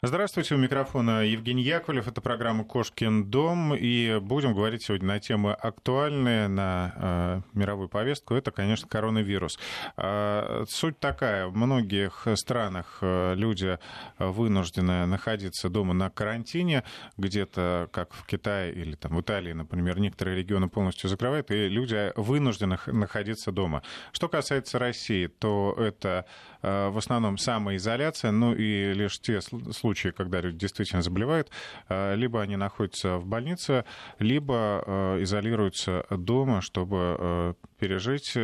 [0.00, 2.06] Здравствуйте, у микрофона Евгений Яковлев.
[2.06, 3.74] Это программа «Кошкин дом».
[3.74, 8.34] И будем говорить сегодня на темы актуальные, на э, мировую повестку.
[8.34, 9.58] Это, конечно, коронавирус.
[9.96, 11.48] Э, суть такая.
[11.48, 13.80] В многих странах э, люди
[14.20, 16.84] вынуждены находиться дома на карантине.
[17.16, 22.12] Где-то, как в Китае или там, в Италии, например, некоторые регионы полностью закрывают, и люди
[22.14, 23.82] вынуждены находиться дома.
[24.12, 26.24] Что касается России, то это
[26.62, 31.50] в основном самоизоляция, ну и лишь те случаи, когда люди действительно заболевают,
[31.88, 33.84] э, либо они находятся в больнице,
[34.18, 38.36] либо э, изолируются дома, чтобы э, пережить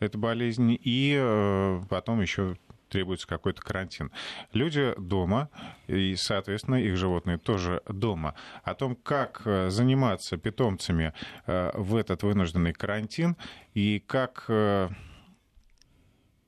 [0.00, 2.56] эту болезнь, и потом еще
[2.88, 4.10] требуется какой-то карантин.
[4.52, 5.50] Люди дома,
[5.86, 8.34] и, соответственно, их животные тоже дома.
[8.62, 11.12] О том, как заниматься питомцами
[11.46, 13.36] в этот вынужденный карантин
[13.74, 14.44] и как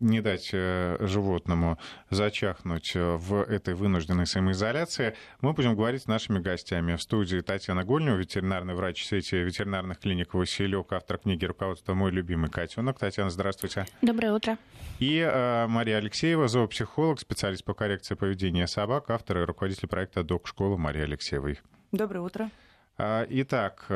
[0.01, 6.39] не дать э, животному зачахнуть э, в этой вынужденной самоизоляции, мы будем говорить с нашими
[6.39, 6.97] гостями.
[6.97, 12.51] В студии Татьяна Гольнева, ветеринарный врач сети ветеринарных клиник «Василек», автор книги «Руководство мой любимый
[12.51, 12.99] котенок».
[12.99, 13.87] Татьяна, здравствуйте.
[14.03, 14.57] Доброе утро.
[14.99, 20.77] И э, Мария Алексеева, зоопсихолог, специалист по коррекции поведения собак, автор и руководитель проекта «Док-школа»
[20.77, 21.61] Мария Алексеевой.
[21.93, 22.51] Доброе утро.
[22.99, 23.87] А, итак,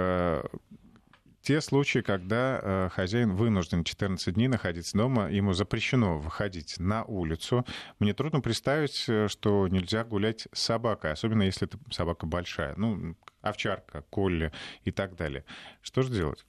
[1.44, 7.66] те случаи, когда э, хозяин вынужден 14 дней находиться дома, ему запрещено выходить на улицу.
[7.98, 13.14] Мне трудно представить, э, что нельзя гулять с собакой, особенно если это собака большая, ну,
[13.42, 14.52] овчарка, колли
[14.84, 15.44] и так далее.
[15.82, 16.46] Что же делать?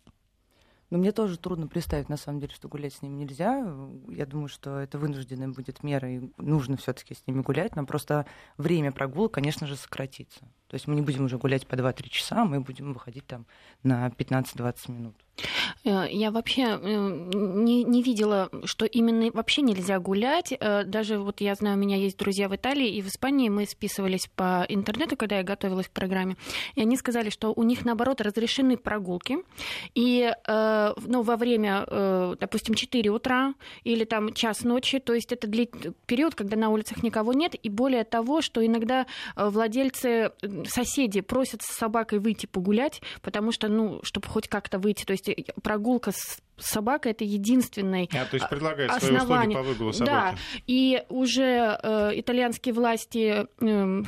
[0.89, 3.65] Но мне тоже трудно представить, на самом деле, что гулять с ним нельзя.
[4.07, 7.75] Я думаю, что это вынужденная будет мера, и нужно все-таки с ними гулять.
[7.75, 8.25] Нам просто
[8.57, 10.41] время прогулок, конечно же, сократится.
[10.67, 13.45] То есть мы не будем уже гулять по 2-3 часа, мы будем выходить там
[13.83, 15.15] на 15-20 минут.
[15.83, 20.53] Э, я вообще э, не, не видела, что именно вообще нельзя гулять.
[20.59, 23.65] Э, даже вот я знаю, у меня есть друзья в Италии и в Испании, мы
[23.65, 26.37] списывались по интернету, когда я готовилась к программе,
[26.75, 29.37] и они сказали, что у них, наоборот, разрешены прогулки.
[29.93, 31.85] И ну, во время,
[32.39, 33.53] допустим, 4 утра
[33.83, 37.69] или там час ночи, то есть это длительный период, когда на улицах никого нет, и
[37.69, 40.31] более того, что иногда владельцы,
[40.67, 45.24] соседи просят с собакой выйти погулять, потому что, ну, чтобы хоть как-то выйти, то есть
[45.61, 49.51] прогулка с собака это единственный а, то есть предлагает основание.
[49.51, 50.11] Свои по выгулу собаки.
[50.11, 50.35] Да,
[50.67, 54.03] и уже э, итальянские власти э,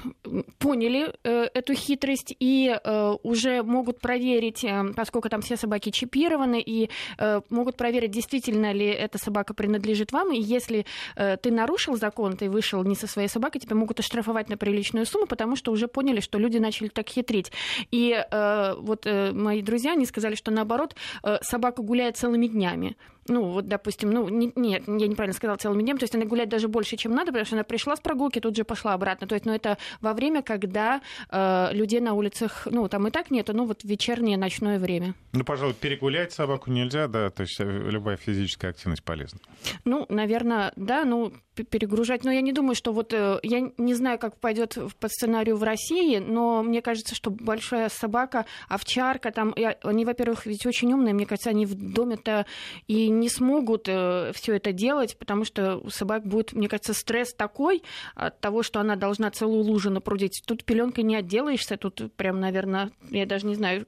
[0.60, 6.62] поняли э, эту хитрость и э, уже могут проверить, э, поскольку там все собаки чипированы,
[6.62, 11.98] и э, могут проверить, действительно ли эта собака принадлежит вам, и если э, ты нарушил
[11.98, 15.72] закон, ты вышел не со своей собакой, тебя могут оштрафовать на приличную сумму, потому что
[15.72, 17.52] уже поняли, что люди начали так хитрить.
[17.92, 22.98] И э, вот э, мои друзья, они сказали, что наоборот, э, собака гуляет целыми днями
[23.30, 26.50] ну, вот, допустим, ну, не, нет, я неправильно сказала целыми днями, то есть она гуляет
[26.50, 29.28] даже больше, чем надо, потому что она пришла с прогулки, тут же пошла обратно.
[29.28, 33.32] То есть, ну, это во время, когда э, людей на улицах, ну, там и так
[33.32, 35.14] нету, ну, вот вечернее, ночное время.
[35.34, 39.40] Ну, пожалуй, перегулять собаку нельзя, да, то есть э, любая физическая активность полезна.
[39.86, 41.34] Ну, наверное, да, ну,
[41.64, 42.24] перегружать.
[42.24, 45.64] Но я не думаю, что вот э, я не знаю, как пойдет по сценарию в
[45.64, 51.26] России, но мне кажется, что большая собака, овчарка, там, они, во-первых, ведь очень умные, мне
[51.26, 52.46] кажется, они в доме-то
[52.88, 57.34] и не смогут э, все это делать, потому что у собак будет, мне кажется, стресс
[57.34, 57.84] такой
[58.16, 60.42] от того, что она должна целую лужу напрудить.
[60.46, 63.86] Тут пеленкой не отделаешься, тут прям, наверное, я даже не знаю,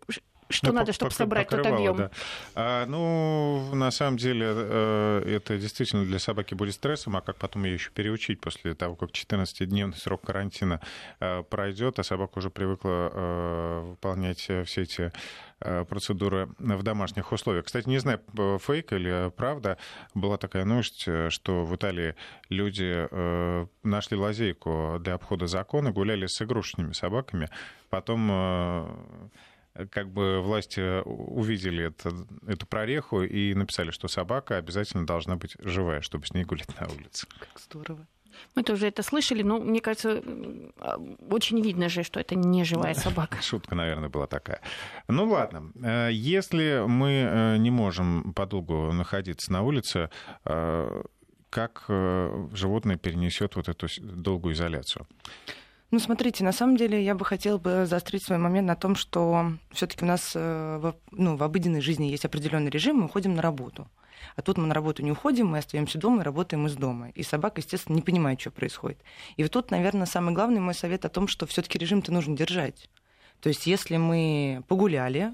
[0.50, 1.96] что ну, надо, чтобы собрать тот объем?
[1.96, 2.12] Да.
[2.56, 7.66] А, ну, на самом деле, э, это действительно для собаки будет стрессом, а как потом
[7.66, 10.82] ее еще переучить после того, как 14-дневный срок карантина
[11.20, 15.12] э, пройдет, а собака уже привыкла э, выполнять все эти
[15.90, 17.66] процедуры в домашних условиях.
[17.66, 18.22] Кстати, не знаю,
[18.62, 19.78] фейк или правда,
[20.14, 22.16] была такая новость, что в Италии
[22.48, 23.10] люди
[23.86, 27.50] нашли лазейку для обхода закона, гуляли с игрушечными собаками,
[27.90, 29.02] потом
[29.92, 32.12] как бы власти увидели это,
[32.48, 36.88] эту прореху и написали, что собака обязательно должна быть живая, чтобы с ней гулять на
[36.88, 37.28] улице.
[37.40, 38.08] Как здорово.
[38.56, 40.22] Мы тоже это слышали, но мне кажется,
[41.30, 43.38] очень видно же, что это не живая собака.
[43.42, 44.62] Шутка, наверное, была такая.
[45.08, 50.10] Ну ладно, э, если мы э, не можем подолгу находиться на улице,
[50.46, 51.04] э,
[51.50, 55.08] как животное перенесет вот эту долгую изоляцию?
[55.92, 59.54] Ну, смотрите, на самом деле я бы хотела бы заострить свой момент на том, что
[59.72, 63.88] все-таки у нас э, ну, в обыденной жизни есть определенный режим, мы уходим на работу.
[64.36, 67.10] А тут мы на работу не уходим, мы остаемся дома и работаем из дома.
[67.10, 69.00] И собака, естественно, не понимает, что происходит.
[69.36, 72.88] И вот тут, наверное, самый главный мой совет о том, что все-таки режим-то нужно держать.
[73.40, 75.34] То есть, если мы погуляли,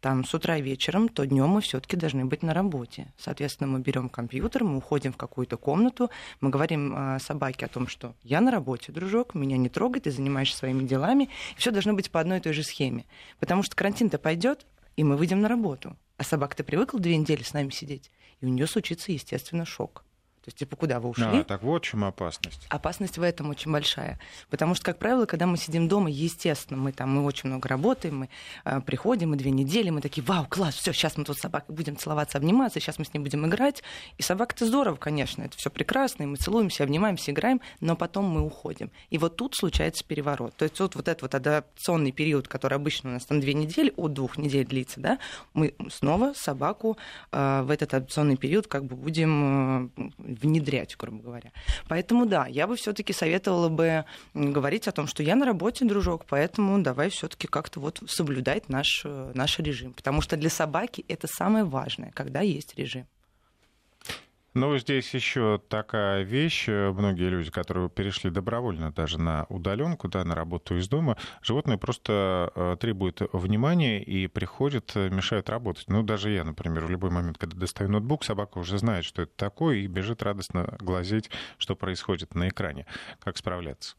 [0.00, 3.12] там с утра и вечером, то днем мы все-таки должны быть на работе.
[3.18, 6.10] Соответственно, мы берем компьютер, мы уходим в какую-то комнату,
[6.40, 10.10] мы говорим э, собаке о том, что я на работе, дружок, меня не трогай, ты
[10.10, 11.28] занимаешься своими делами.
[11.56, 13.04] Все должно быть по одной и той же схеме.
[13.40, 14.66] Потому что карантин-то пойдет,
[14.96, 15.96] и мы выйдем на работу.
[16.16, 18.10] А собака-то привыкла две недели с нами сидеть,
[18.40, 20.05] и у нее случится, естественно, шок.
[20.46, 21.40] То есть, типа, куда вы ушли?
[21.40, 22.68] А, так вот в чем опасность.
[22.68, 24.20] Опасность в этом очень большая.
[24.48, 28.18] Потому что, как правило, когда мы сидим дома, естественно, мы там мы очень много работаем,
[28.18, 28.28] мы
[28.64, 31.74] э, приходим, мы две недели, мы такие, вау, класс, все, сейчас мы тут с собакой
[31.74, 33.82] будем целоваться, обниматься, сейчас мы с ней будем играть.
[34.18, 38.42] И собака-то здорово, конечно, это все прекрасно, и мы целуемся, обнимаемся, играем, но потом мы
[38.42, 38.92] уходим.
[39.10, 40.54] И вот тут случается переворот.
[40.54, 43.92] То есть вот, вот этот вот адаптационный период, который обычно у нас там две недели,
[43.96, 45.18] от двух недель длится, да,
[45.54, 46.96] мы снова собаку
[47.32, 51.52] э, в этот адаптационный период как бы будем э, внедрять, грубо говоря.
[51.88, 54.04] Поэтому да, я бы все-таки советовала бы
[54.34, 59.02] говорить о том, что я на работе, дружок, поэтому давай все-таки как-то вот соблюдать наш,
[59.04, 59.92] э, наш режим.
[59.92, 63.06] Потому что для собаки это самое важное, когда есть режим.
[64.56, 66.66] Ну, здесь еще такая вещь.
[66.66, 72.52] Многие люди, которые перешли добровольно даже на удаленку, да, на работу из дома, животные просто
[72.54, 75.84] э, требуют внимания и приходят, э, мешают работать.
[75.88, 79.32] Ну, даже я, например, в любой момент, когда достаю ноутбук, собака уже знает, что это
[79.36, 82.86] такое, и бежит радостно глазеть, что происходит на экране.
[83.22, 83.94] Как справляться?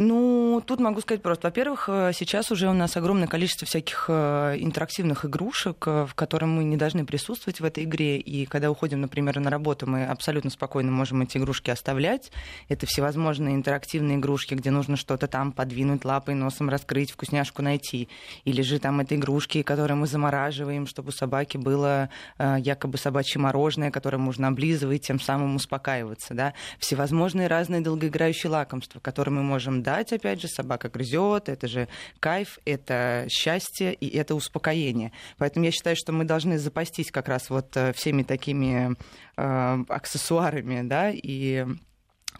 [0.00, 1.48] Ну, тут могу сказать просто.
[1.48, 6.48] Во-первых, э, сейчас уже у нас огромное количество всяких э, интерактивных игрушек, э, в которых
[6.48, 8.16] мы не должны присутствовать в этой игре.
[8.16, 12.30] И когда уходим, например, на работу, мы абсолютно спокойно можем эти игрушки оставлять.
[12.68, 18.08] Это всевозможные интерактивные игрушки, где нужно что-то там подвинуть лапой, носом раскрыть, вкусняшку найти.
[18.44, 22.08] Или же там это игрушки, которые мы замораживаем, чтобы у собаки было
[22.38, 26.34] якобы собачье мороженое, которое можно облизывать, тем самым успокаиваться.
[26.34, 26.54] Да?
[26.78, 31.88] Всевозможные разные долгоиграющие лакомства, которые мы можем страдать, опять же, собака грызет, это же
[32.20, 35.12] кайф, это счастье и это успокоение.
[35.38, 38.96] Поэтому я считаю, что мы должны запастись как раз вот э, всеми такими
[39.36, 41.66] э, аксессуарами, да, и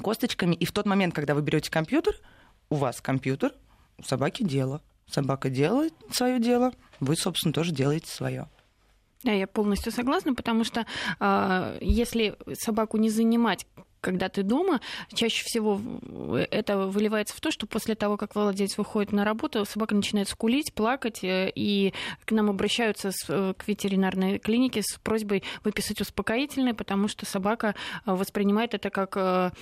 [0.02, 0.54] косточками.
[0.54, 2.14] И в тот момент, когда вы берете компьютер,
[2.68, 3.54] у вас компьютер,
[3.98, 4.82] у собаки дело.
[5.06, 8.46] Собака делает свое дело, вы, собственно, тоже делаете свое.
[9.24, 10.86] Да, я полностью согласна, потому что
[11.18, 13.66] э, если собаку не занимать
[14.00, 14.80] когда ты дома,
[15.12, 15.80] чаще всего
[16.50, 20.72] это выливается в то, что после того, как владелец выходит на работу, собака начинает скулить,
[20.72, 21.92] плакать, э, и
[22.24, 27.74] к нам обращаются э, к ветеринарной клинике с просьбой выписать успокоительное, потому что собака
[28.06, 29.54] э, воспринимает это как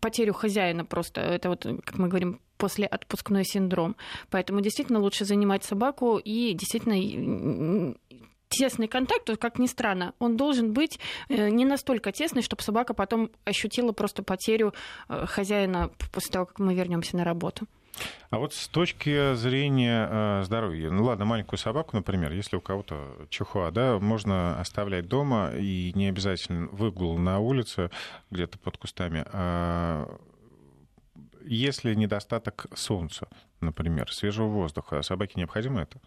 [0.00, 1.20] потерю хозяина просто.
[1.20, 3.96] Это вот, как мы говорим, после отпускной синдром.
[4.30, 7.94] Поэтому действительно лучше занимать собаку и действительно
[8.52, 13.30] тесный контакт, как ни странно, он должен быть э, не настолько тесный, чтобы собака потом
[13.44, 14.74] ощутила просто потерю
[15.08, 17.66] э, хозяина после того, как мы вернемся на работу.
[18.30, 23.26] А вот с точки зрения э, здоровья, ну ладно, маленькую собаку, например, если у кого-то
[23.28, 27.90] чихуа, да, можно оставлять дома и не обязательно выгул на улице
[28.30, 29.24] где-то под кустами.
[29.32, 30.18] А
[31.44, 33.28] если недостаток солнца,
[33.60, 36.00] например, свежего воздуха, собаке необходимо это?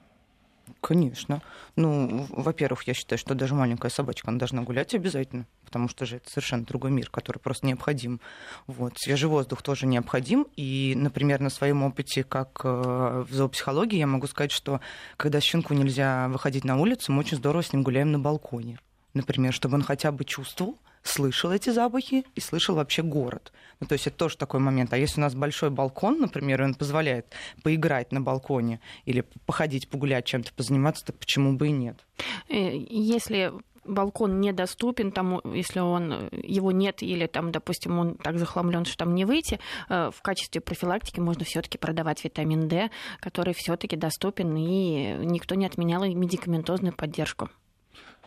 [0.82, 1.42] Конечно.
[1.76, 6.18] Ну, во-первых, я считаю, что даже маленькая собачка, она должна гулять обязательно, потому что же
[6.18, 8.20] это совершенно другой мир, который просто необходим.
[8.68, 8.94] Вот.
[8.98, 10.48] Свежий воздух тоже необходим.
[10.56, 14.80] И, например, на своем опыте, как э, в зоопсихологии, я могу сказать, что
[15.18, 18.80] когда щенку нельзя выходить на улицу, мы очень здорово с ним гуляем на балконе.
[19.14, 23.54] Например, чтобы он хотя бы чувствовал, слышал эти запахи и слышал вообще город.
[23.80, 24.92] Ну, то есть это тоже такой момент.
[24.94, 27.28] А если у нас большой балкон, например, и он позволяет
[27.64, 32.06] поиграть на балконе или походить, погулять, чем-то позаниматься, то почему бы и нет?
[32.50, 33.54] Э, если
[33.86, 39.14] балкон недоступен, там, если он, его нет, или там, допустим, он так захламлен, что там
[39.14, 39.60] не выйти,
[39.90, 45.68] э, в качестве профилактики можно все-таки продавать витамин D, который все-таки доступен, и никто не
[45.68, 47.50] отменял медикаментозную поддержку.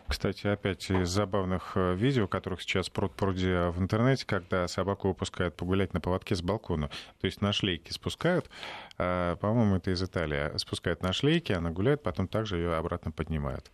[0.09, 5.55] Кстати, опять из забавных э, видео, которых сейчас пруд пруди в интернете, когда собаку выпускают
[5.55, 6.89] погулять на поводке с балкона.
[7.21, 8.49] То есть на шлейке спускают,
[8.97, 13.71] а, по-моему, это из Италии, спускают на шлейке, она гуляет, потом также ее обратно поднимают.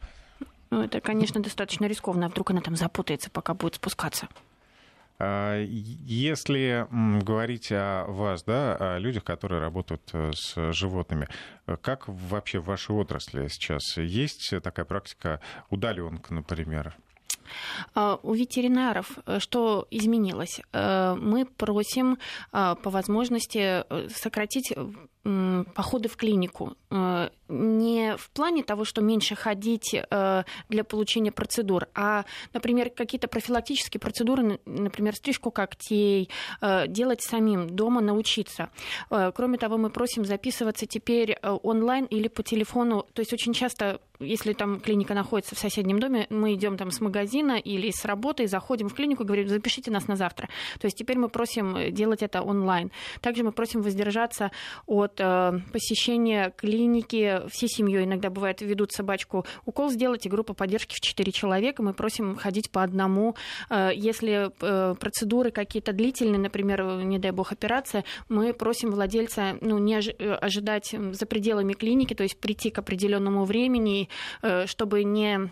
[0.72, 2.26] Ну, это, конечно, достаточно рискованно.
[2.26, 4.28] А вдруг она там запутается, пока будет спускаться?
[5.18, 6.88] А, если
[7.24, 11.30] говорить о вас, да, о людях, которые работают э, с животными,
[11.82, 16.96] как вообще в вашей отрасли сейчас есть такая практика удаленка, например?
[17.94, 20.60] А, у ветеринаров э, что изменилось?
[20.74, 22.18] Э, мы просим
[22.52, 24.74] по возможности сократить
[25.74, 26.76] походы в клинику.
[26.92, 33.28] Э, не в плане того, что меньше ходить э, для получения процедур, а, например, какие-то
[33.28, 36.30] профилактические процедуры, например, стрижку когтей,
[36.62, 38.70] э, делать самим, дома научиться.
[39.10, 43.06] Кроме того, мы просим записываться теперь онлайн или по телефону.
[43.14, 47.02] То есть очень часто если там клиника находится в соседнем доме, мы идем там с
[47.02, 50.50] магазина или с работы, заходим в клинику и говорим, запишите нас на завтра.
[50.80, 52.92] То есть теперь мы просим делать это онлайн.
[53.22, 54.52] Также мы просим воздержаться
[54.86, 58.06] от э, посещения клиники всей семьей.
[58.06, 61.84] Иногда бывает, ведут собачку укол сделать, и группа поддержки в 4 человека.
[61.84, 63.36] Мы просим ходить по одному.
[63.70, 69.78] Э, если э, процедуры какие-то длительные, например, не дай бог операция, мы просим владельца ну,
[69.78, 74.10] не ожидать за пределами клиники, то есть прийти к определенному времени,
[74.66, 75.50] чтобы не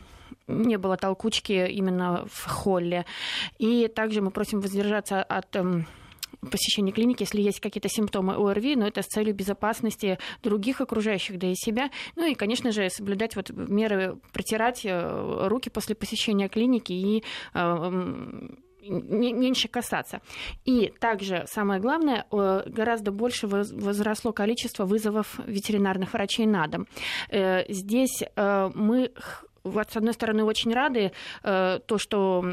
[0.48, 3.06] не было толкучки именно в холле.
[3.60, 5.56] И также мы просим воздержаться от
[6.52, 11.48] посещения клиники, если есть какие-то симптомы ОРВИ, но это с целью безопасности других окружающих, да
[11.48, 11.90] и себя.
[12.16, 17.24] Ну и, конечно же, соблюдать вот меры, протирать э, руки после посещения клиники и
[17.54, 17.92] э,
[18.86, 20.22] меньше касаться.
[20.66, 26.88] И также, самое главное, э, гораздо больше возросло количество вызовов ветеринарных врачей на дом.
[27.70, 29.12] Здесь мы
[29.64, 32.44] вот, с одной стороны, очень рады, э, то, что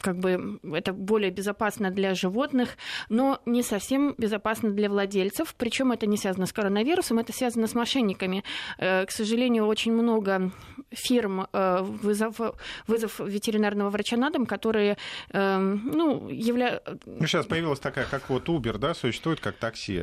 [0.00, 2.76] как бы это более безопасно для животных,
[3.08, 5.54] но не совсем безопасно для владельцев.
[5.56, 8.44] Причем это не связано с коронавирусом, это связано с мошенниками.
[8.78, 10.52] Э, к сожалению, очень много
[10.90, 12.40] фирм э, вызов,
[12.86, 14.98] вызов ветеринарного врача на дом, которые,
[15.32, 16.98] ну, являются...
[17.06, 20.02] Ну, сейчас появилась такая, как вот Uber, да, существует как такси.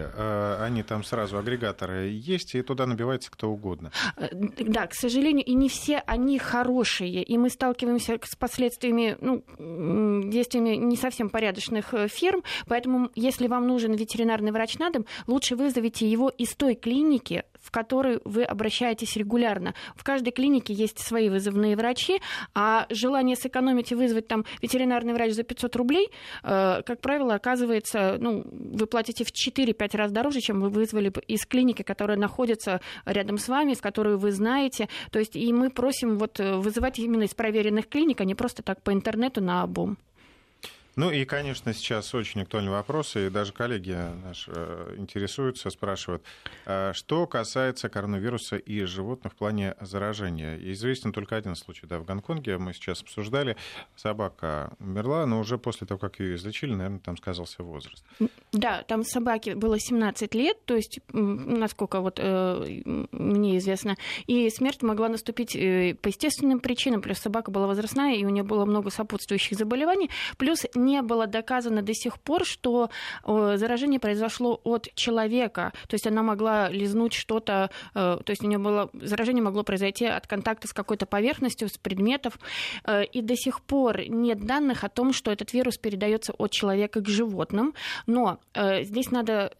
[0.59, 3.91] Они там сразу агрегаторы есть, и туда набивается кто угодно.
[4.31, 9.43] Да, к сожалению, и не все все они хорошие, и мы сталкиваемся с последствиями, ну,
[10.29, 15.57] действиями не совсем порядочных э, фирм, поэтому если вам нужен ветеринарный врач на дом, лучше
[15.57, 19.73] вызовите его из той клиники, в которую вы обращаетесь регулярно.
[19.95, 22.21] В каждой клинике есть свои вызывные врачи,
[22.53, 26.09] а желание сэкономить и вызвать там ветеринарный врач за 500 рублей,
[26.43, 31.45] э, как правило, оказывается, ну, вы платите в 4-5 раз дороже, чем вы вызвали из
[31.45, 34.89] клиники, которая находится рядом с вами, с которой вы знаете.
[35.11, 38.61] То есть и мы просим вот э, вызывать именно из проверенных клиник, а не просто
[38.61, 39.97] так по интернету на обум.
[40.95, 46.23] Ну и, конечно, сейчас очень актуальный вопрос, и даже коллеги наши э, интересуются, спрашивают,
[46.67, 50.55] а что касается коронавируса и животных в плане заражения.
[50.71, 53.57] Известен только один случай, да, в Гонконге мы сейчас обсуждали,
[53.95, 58.03] собака умерла, но уже после того, как ее излечили, наверное, там сказался возраст.
[58.51, 62.81] Да, там собаке было 17 лет, то есть, насколько вот э,
[63.11, 63.97] мне известно,
[64.27, 68.43] и смерть могла наступить э, по естественным причинам, плюс собака была возрастная, и у нее
[68.43, 72.89] было много сопутствующих заболеваний, плюс не было доказано до сих пор, что
[73.25, 75.73] э, заражение произошло от человека.
[75.87, 80.05] То есть она могла лизнуть что-то, э, то есть у нее было заражение могло произойти
[80.05, 82.39] от контакта с какой-то поверхностью, с предметов.
[82.85, 87.01] Э, и до сих пор нет данных о том, что этот вирус передается от человека
[87.01, 87.73] к животным.
[88.05, 88.39] Но
[88.81, 89.53] здесь надо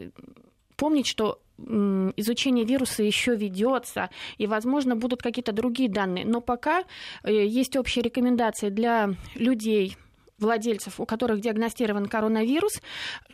[0.76, 6.26] помнить, что изучение вируса еще ведется, и, возможно, будут какие-то другие данные.
[6.26, 6.84] Но пока
[7.24, 9.96] есть общие рекомендации для людей,
[10.44, 12.82] владельцев, у которых диагностирован коронавирус,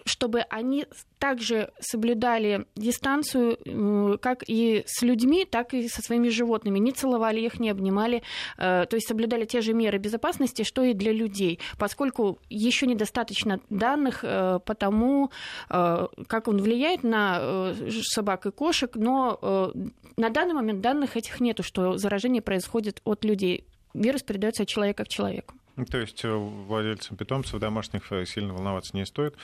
[0.06, 0.86] чтобы они
[1.18, 6.80] также соблюдали дистанцию как и с людьми, так и со своими животными.
[6.80, 8.24] Не целовали их, не обнимали,
[8.58, 13.60] э, то есть соблюдали те же меры безопасности, что и для людей, поскольку еще недостаточно
[13.70, 15.32] данных э, по тому,
[15.70, 17.74] э, как он влияет на
[18.04, 19.74] собак и кошек, но
[20.18, 23.66] на данный момент данных этих нету, что заражение происходит от людей.
[23.94, 25.56] Вирус передается от человека к человеку.
[25.80, 29.36] Ну, то есть э, владельцам питомцев домашних э, сильно волноваться не стоит.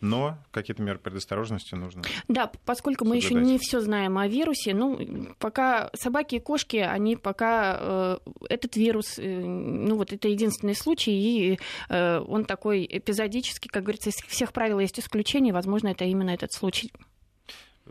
[0.00, 2.02] Но какие-то меры предосторожности нужно.
[2.28, 4.98] Да, поскольку мы еще не все знаем о вирусе, ну,
[5.38, 8.18] пока собаки и кошки, они пока э,
[8.48, 14.10] этот вирус, э, ну, вот это единственный случай, и э, он такой эпизодический, как говорится,
[14.10, 16.92] из всех правил есть исключения, возможно, это именно этот случай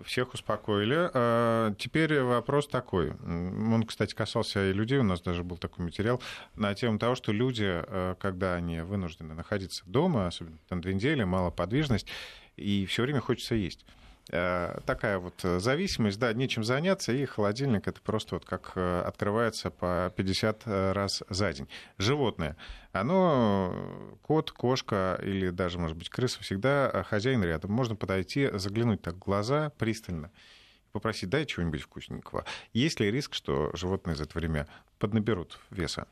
[0.04, 1.10] всех успокоили.
[1.14, 3.12] А, теперь вопрос такой.
[3.12, 5.00] Он, кстати, касался и людей.
[5.00, 6.22] У нас даже был такой материал
[6.56, 11.24] на тему того, что люди, а, когда они вынуждены находиться дома, особенно там две недели,
[11.24, 12.08] мало подвижность,
[12.56, 13.86] и все время хочется есть.
[14.32, 19.72] Э, такая вот зависимость, да, нечем заняться, и холодильник это просто вот как э, открывается
[19.72, 21.68] по 50 э, раз за день.
[21.98, 22.56] Животное,
[22.92, 23.74] оно,
[24.40, 27.72] кот, кошка или даже, может быть, крыса, всегда хозяин рядом.
[27.72, 30.32] Можно подойти, заглянуть так в глаза пристально,
[30.94, 32.46] попросить, дай чего-нибудь вкусненького.
[32.72, 34.68] Есть ли риск, что животные за это время
[34.98, 36.08] поднаберут веса?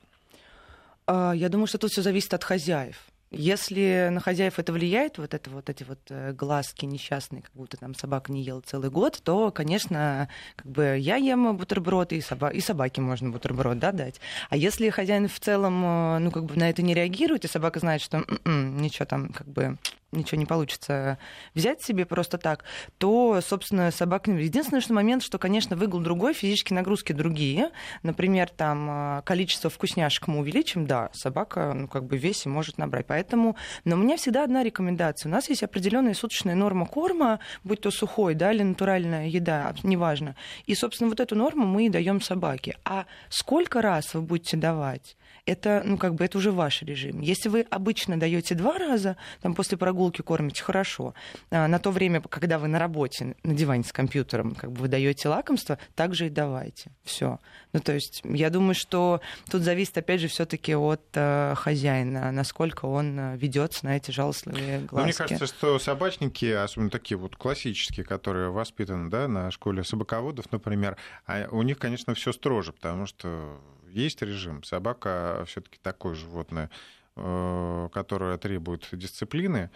[1.06, 2.98] А, я думаю, что тут все зависит от хозяев.
[3.30, 7.76] Если на хозяев это влияет, вот это вот эти вот э, глазки несчастные, как будто
[7.76, 12.54] там собака не ела целый год, то, конечно, как бы я ем бутерброд, и, соба-
[12.54, 14.22] и собаке можно бутерброд да, дать.
[14.50, 17.80] А если хозяин в целом, э, ну, как бы на это не реагирует, и собака
[17.80, 19.78] знает, что м-м, ничего там, как бы,
[20.12, 21.18] ничего не получится
[21.54, 22.64] взять себе просто так,
[22.98, 24.32] то, собственно, собака...
[24.32, 27.72] Единственный что момент, что, конечно, выгул другой, физические нагрузки другие.
[28.04, 32.78] Например, там э, количество вкусняшек мы увеличим, да, собака, ну, как бы в весе может
[32.78, 33.06] набрать.
[33.08, 35.30] Поэтому, но у меня всегда одна рекомендация.
[35.30, 40.36] У нас есть определенная суточная норма корма, будь то сухой, да, или натуральная еда, неважно.
[40.66, 42.78] И, собственно, вот эту норму мы и даем собаке.
[42.86, 45.17] А сколько раз вы будете давать?
[45.48, 47.22] Это, ну, как бы, это уже ваш режим.
[47.22, 51.13] Если вы обычно даете два раза, там, после прогулки кормите хорошо,
[51.50, 54.88] а на то время, когда вы на работе, на диване с компьютером, как бы вы
[54.89, 56.92] даете лакомство, также и давайте.
[57.04, 57.39] Все.
[57.72, 62.86] Ну, то есть, я думаю, что тут зависит, опять же, все-таки от э, хозяина, насколько
[62.86, 64.96] он э, ведется на эти жалостливые глазки.
[64.96, 70.51] Но мне кажется, что собачники, особенно такие вот классические, которые воспитаны да, на школе собаководов,
[70.51, 73.62] например, а у них, конечно, все строже, потому что
[73.98, 74.63] есть режим.
[74.63, 76.70] Собака все-таки такое животное,
[77.16, 79.72] э, которое требует дисциплины.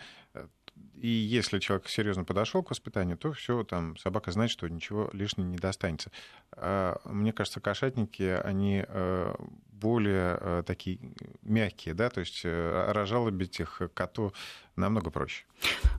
[1.02, 5.48] И если человек серьезно подошел к воспитанию, то все, там собака знает, что ничего лишнего
[5.48, 6.12] не достанется.
[6.52, 9.34] А, мне кажется, кошатники, они э,
[9.72, 11.00] более э, такие
[11.42, 14.32] мягкие, да, то есть разжалобить их коту
[14.76, 15.46] намного проще.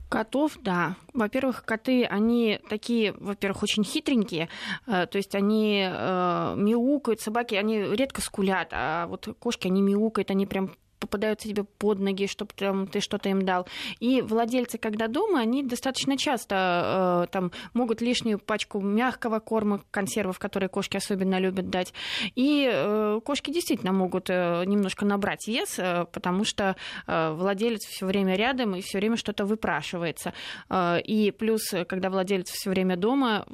[0.09, 0.95] Котов, да.
[1.13, 4.47] Во-первых, коты, они такие, во-первых, очень хитренькие,
[4.87, 10.31] э, то есть они э, мяукают, собаки, они редко скулят, а вот кошки, они мяукают,
[10.31, 13.67] они прям попадаются тебе под ноги, чтобы там, ты что-то им дал.
[13.99, 20.39] И владельцы, когда дома, они достаточно часто э, там могут лишнюю пачку мягкого корма, консервов,
[20.39, 21.93] которые кошки особенно любят дать.
[22.35, 28.05] И э, кошки действительно могут э, немножко набрать вес, э, потому что э, владелец все
[28.05, 30.33] время рядом и все время что-то выпрашивается.
[30.69, 33.45] Э, и плюс, когда владелец все время дома,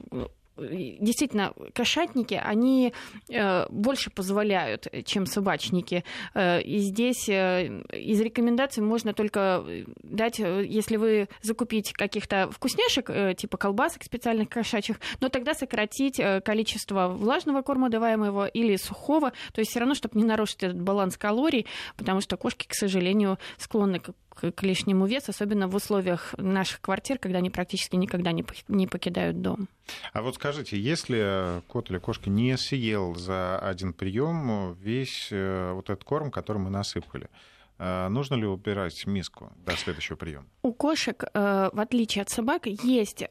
[0.60, 2.94] действительно, кошатники, они
[3.30, 6.04] э, больше позволяют, чем собачники.
[6.34, 9.64] Э, и здесь э, из рекомендаций можно только
[10.04, 17.62] дать, если вы закупить каких-то вкусняшек, типа колбасок специальных кошачьих, но тогда сократить количество влажного
[17.62, 21.66] корма даваемого или сухого, то есть все равно, чтобы не нарушить этот баланс калорий,
[21.98, 24.12] потому что кошки, к сожалению, склонны к
[24.42, 29.68] к лишнему весу, особенно в условиях наших квартир, когда они практически никогда не, покидают дом.
[30.14, 35.90] А вот скажите, если кот или кошка не съел за один прием весь э, вот
[35.90, 37.30] этот корм, который мы насыпали,
[37.78, 40.46] э, Нужно ли убирать миску до следующего приема?
[40.62, 43.24] У кошек, э, в отличие от собак, есть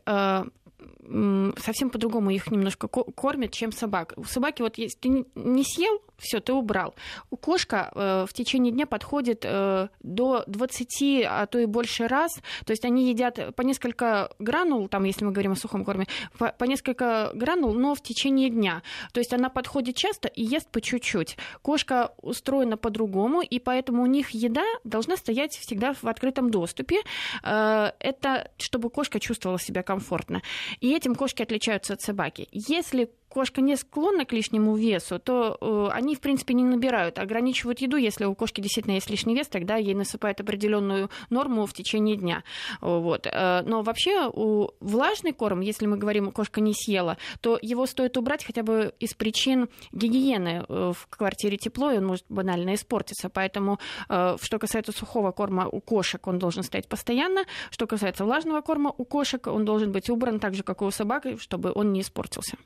[1.57, 4.13] совсем по-другому их немножко кормят, чем собак.
[4.17, 6.95] У собаки вот если ты не съел, все, ты убрал.
[7.31, 12.41] У кошка э, в течение дня подходит э, до 20, а то и больше раз.
[12.65, 16.49] То есть они едят по несколько гранул, там, если мы говорим о сухом корме, по,
[16.49, 18.83] по несколько гранул, но в течение дня.
[19.13, 21.37] То есть она подходит часто и ест по чуть-чуть.
[21.63, 26.97] Кошка устроена по-другому, и поэтому у них еда должна стоять всегда в открытом доступе.
[27.45, 30.43] Э, это чтобы кошка чувствовала себя комфортно.
[30.81, 32.49] И этим кошки отличаются от собаки.
[32.53, 37.81] Если кошка не склонна к лишнему весу, то э, они, в принципе, не набирают, ограничивают
[37.81, 37.97] еду.
[37.97, 42.45] Если у кошки действительно есть лишний вес, тогда ей насыпают определенную норму в течение дня.
[42.81, 43.27] Вот.
[43.27, 48.17] Э, но вообще у влажный корм, если мы говорим, кошка не съела, то его стоит
[48.17, 50.65] убрать хотя бы из причин гигиены.
[50.69, 53.29] Э, в квартире тепло, и он может банально испортиться.
[53.29, 57.45] Поэтому, э, что касается сухого корма у кошек, он должен стоять постоянно.
[57.71, 60.91] Что касается влажного корма у кошек, он должен быть убран так же, как и у
[60.91, 62.57] собак, чтобы он не испортился.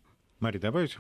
[0.42, 0.98] Мари, добавить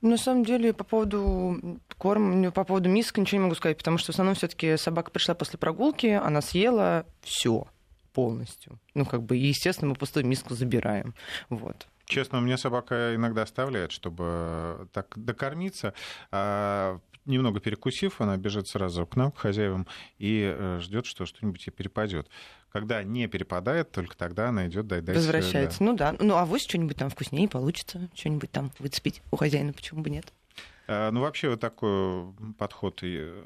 [0.00, 4.12] на самом деле, по поводу корма, по поводу миски ничего не могу сказать, потому что
[4.12, 7.66] в основном все-таки собака пришла после прогулки, она съела все
[8.12, 8.78] полностью.
[8.94, 11.14] Ну, как бы, естественно, мы пустую миску забираем.
[11.48, 11.86] Вот.
[12.04, 15.94] Честно, у меня собака иногда оставляет, чтобы так докормиться.
[16.30, 19.86] А немного перекусив, она бежит сразу к нам, к хозяевам,
[20.18, 22.28] и э, ждет, что что-нибудь ей перепадет.
[22.70, 25.78] Когда не перепадает, только тогда она идет дай дай Возвращается.
[25.78, 25.84] Да.
[25.84, 26.16] Ну да.
[26.18, 30.32] Ну а вы что-нибудь там вкуснее получится, что-нибудь там выцепить у хозяина, почему бы нет?
[30.86, 33.42] А, ну вообще вот такой подход и э,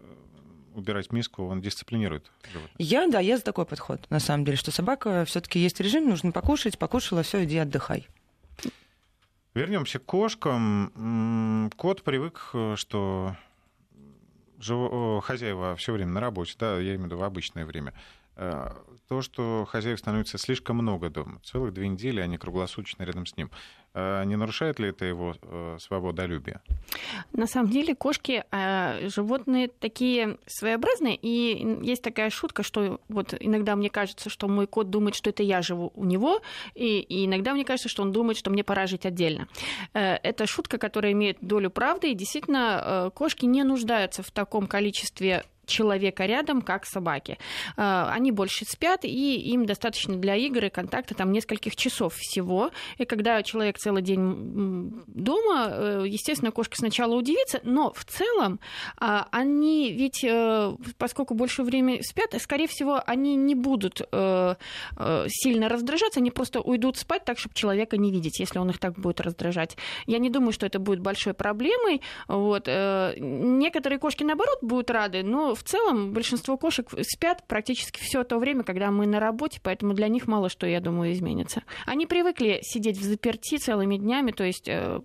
[0.75, 2.31] убирать миску, он дисциплинирует.
[2.79, 6.33] Я, да, я за такой подход, на самом деле, что собака все-таки есть режим, нужно
[6.33, 8.09] покушать, покушала, все, иди отдыхай.
[9.55, 11.71] Вернемся к кошкам.
[11.77, 13.37] Кот привык, что
[15.21, 17.95] хозяева все время на работе, да, я имею в виду в обычное время.
[19.09, 23.51] То, что хозяев становится слишком много дома, целых две недели они круглосуточно рядом с ним,
[23.95, 26.61] а не нарушает ли это его э, свободолюбие?
[27.33, 33.75] На самом деле кошки э, животные такие своеобразные, и есть такая шутка, что вот иногда
[33.77, 36.43] мне кажется, что мой кот думает, что это я живу у него,
[36.75, 39.49] и, и иногда мне кажется, что он думает, что мне пора жить отдельно.
[39.95, 45.45] Э, это шутка, которая имеет долю правды, и действительно кошки не нуждаются в таком количестве
[45.69, 47.39] человека рядом, как собаки.
[47.77, 52.71] А, они больше спят, и им достаточно для игр и контакта там нескольких часов всего.
[52.97, 58.61] И когда человек целый день дома, э, естественно, кошка сначала удивится, но в целом
[58.97, 64.55] а, они ведь, э, поскольку больше времени спят, скорее всего, они не будут э,
[65.29, 68.99] сильно раздражаться, они просто уйдут спать так, чтобы человека не видеть, если он их так
[68.99, 69.77] будет раздражать.
[70.07, 72.01] Я не думаю, что это будет большой проблемой.
[72.27, 72.67] Вот.
[72.67, 78.63] Некоторые кошки, наоборот, будут рады, но в целом большинство кошек спят практически все то время,
[78.63, 81.63] когда мы на работе, поэтому для них мало что, я думаю, изменится.
[81.85, 85.01] Они привыкли сидеть в заперти целыми днями, то есть э,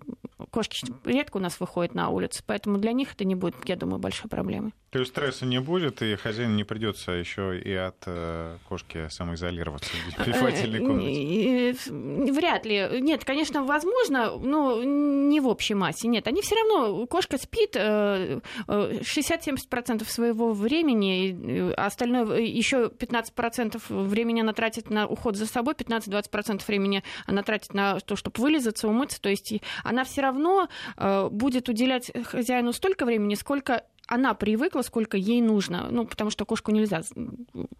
[0.50, 3.98] кошки редко у нас выходят на улицу, поэтому для них это не будет, я думаю,
[3.98, 4.72] большой проблемой.
[4.94, 9.90] То есть стресса не будет, и хозяину не придется еще и от э, кошки самоизолироваться
[9.90, 11.74] в э, комнате?
[11.90, 13.00] Вряд ли.
[13.00, 16.06] Нет, конечно, возможно, но не в общей массе.
[16.06, 24.52] Нет, они все равно, кошка спит 60-70% своего времени, а остальное еще 15% времени она
[24.52, 29.20] тратит на уход за собой, 15-20% времени она тратит на то, чтобы вылизаться, умыться.
[29.20, 35.16] То есть она все равно э, будет уделять хозяину столько времени, сколько она привыкла, сколько
[35.16, 35.88] ей нужно.
[35.90, 37.02] Ну, потому что кошку нельзя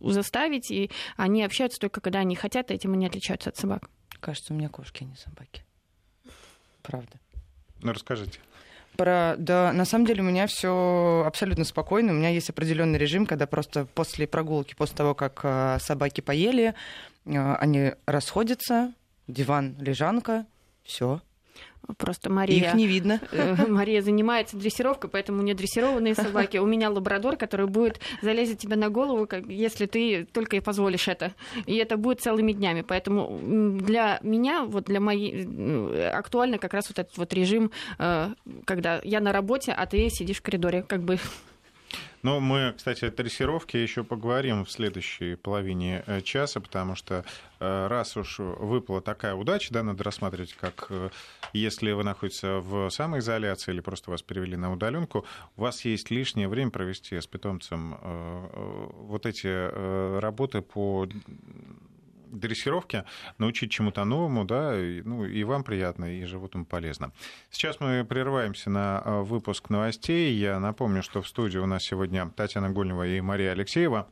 [0.00, 3.90] заставить, и они общаются только когда они хотят, и этим они отличаются от собак.
[4.20, 5.64] Кажется, у меня кошки, а не собаки.
[6.82, 7.18] Правда.
[7.82, 8.38] Ну, расскажите.
[8.96, 12.12] Про, да, на самом деле у меня все абсолютно спокойно.
[12.12, 16.74] У меня есть определенный режим, когда просто после прогулки, после того, как э, собаки поели,
[17.24, 18.94] э, они расходятся,
[19.26, 20.46] диван, лежанка,
[20.84, 21.20] все,
[21.98, 22.68] Просто Мария...
[22.68, 23.20] Их не видно.
[23.34, 26.56] Э, Мария занимается дрессировкой, поэтому у нее дрессированные собаки.
[26.58, 31.32] У меня лабрадор, который будет залезть тебе на голову, если ты только и позволишь это.
[31.66, 32.82] И это будет целыми днями.
[32.82, 33.38] Поэтому
[33.78, 38.28] для меня, вот для моей, актуально как раз вот этот вот режим, э,
[38.64, 41.18] когда я на работе, а ты сидишь в коридоре, как бы
[42.24, 47.22] ну, мы, кстати, о дрессировке еще поговорим в следующей половине э, часа, потому что
[47.60, 51.10] э, раз уж выпала такая удача, да, надо рассматривать, как э,
[51.52, 56.48] если вы находитесь в самоизоляции или просто вас перевели на удаленку, у вас есть лишнее
[56.48, 61.06] время провести с питомцем вот эти работы по
[62.38, 63.04] дрессировке,
[63.38, 64.72] научить чему-то новому, да,
[65.04, 67.12] ну, и вам приятно, и животным полезно.
[67.50, 70.34] Сейчас мы прерываемся на а, выпуск новостей.
[70.34, 74.08] Я напомню, что в студии у нас сегодня Татьяна Гольнева и Мария Алексеева.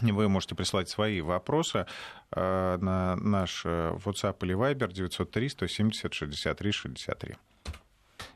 [0.00, 1.86] Вы можете прислать свои вопросы
[2.30, 7.36] а, на наш э, WhatsApp или Viber 903 170 63 63.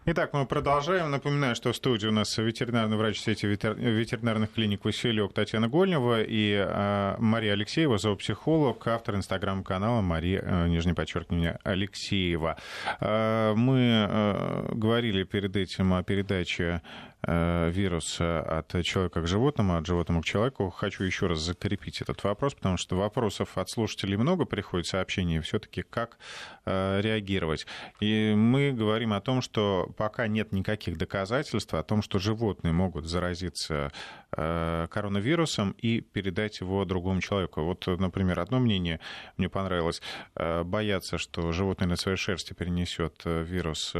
[0.07, 1.11] Итак, мы продолжаем.
[1.11, 6.55] Напоминаю, что в студии у нас ветеринарный врач сети ветеринарных клиник «Василек» Татьяна Гольнева и
[6.55, 12.57] а, Мария Алексеева, зоопсихолог, автор инстаграм-канала Мария, э, нижнее подчеркивание, Алексеева.
[12.99, 16.81] А, мы э, говорили перед этим о передаче
[17.23, 20.71] Э, вируса от человека к животному, от животного к человеку.
[20.71, 25.83] Хочу еще раз закрепить этот вопрос, потому что вопросов от слушателей много приходит, сообщений все-таки
[25.83, 26.17] как
[26.65, 27.67] э, реагировать.
[28.01, 33.05] И мы говорим о том, что пока нет никаких доказательств о том, что животные могут
[33.05, 33.93] заразиться
[34.33, 37.61] э, коронавирусом и передать его другому человеку.
[37.65, 38.99] Вот, например, одно мнение
[39.37, 40.01] мне понравилось.
[40.35, 43.93] Бояться, что животное на своей шерсти перенесет вирус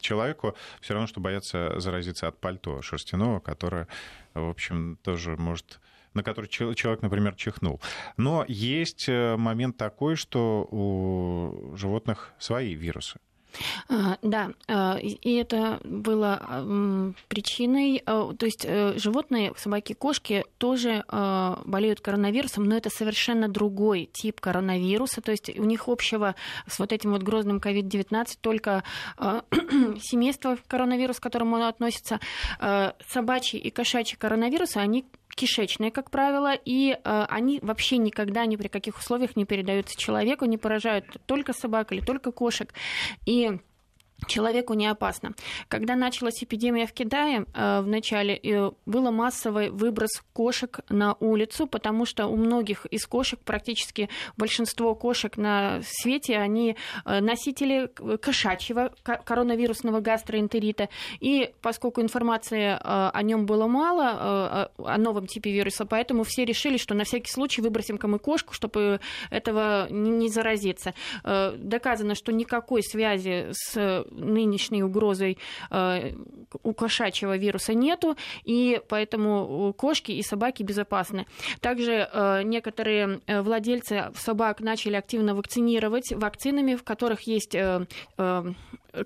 [0.00, 3.88] человеку, все равно, что бояться заразиться от пальто шерстяного, которое,
[4.34, 5.80] в общем, тоже может
[6.14, 7.80] на который человек, например, чихнул.
[8.16, 13.18] Но есть э, момент такой, что у животных свои вирусы.
[13.88, 21.04] А, да, а, и это было причиной, а, то есть э, животные, собаки, кошки тоже
[21.64, 26.34] болеют коронавирусом, но это совершенно другой тип коронавируса, то есть у них общего
[26.66, 28.82] с вот этим вот грозным COVID-19 только
[30.00, 32.20] семейство коронавирус, к которому он относится,
[33.08, 38.68] собачий и кошачий коронавирусы, они кишечные, как правило, и э, они вообще никогда ни при
[38.68, 42.72] каких условиях не передаются человеку, не поражают только собак или только кошек.
[43.26, 43.58] И
[44.26, 45.34] человеку не опасно.
[45.68, 51.66] Когда началась эпидемия в Китае, э, в начале э, было массовый выброс кошек на улицу,
[51.66, 58.94] потому что у многих из кошек, практически большинство кошек на свете, они э, носители кошачьего
[59.02, 60.88] коронавирусного гастроэнтерита.
[61.20, 66.94] И поскольку информации о нем было мало, о новом типе вируса, поэтому все решили, что
[66.94, 70.94] на всякий случай выбросим-ка мы кошку, чтобы этого не заразиться.
[71.22, 75.38] Доказано, что никакой связи с нынешней угрозой
[75.70, 76.12] э,
[76.62, 81.26] у кошачьего вируса нету, и поэтому кошки и собаки безопасны.
[81.60, 87.56] Также э, некоторые э, владельцы собак начали активно вакцинировать вакцинами, в которых есть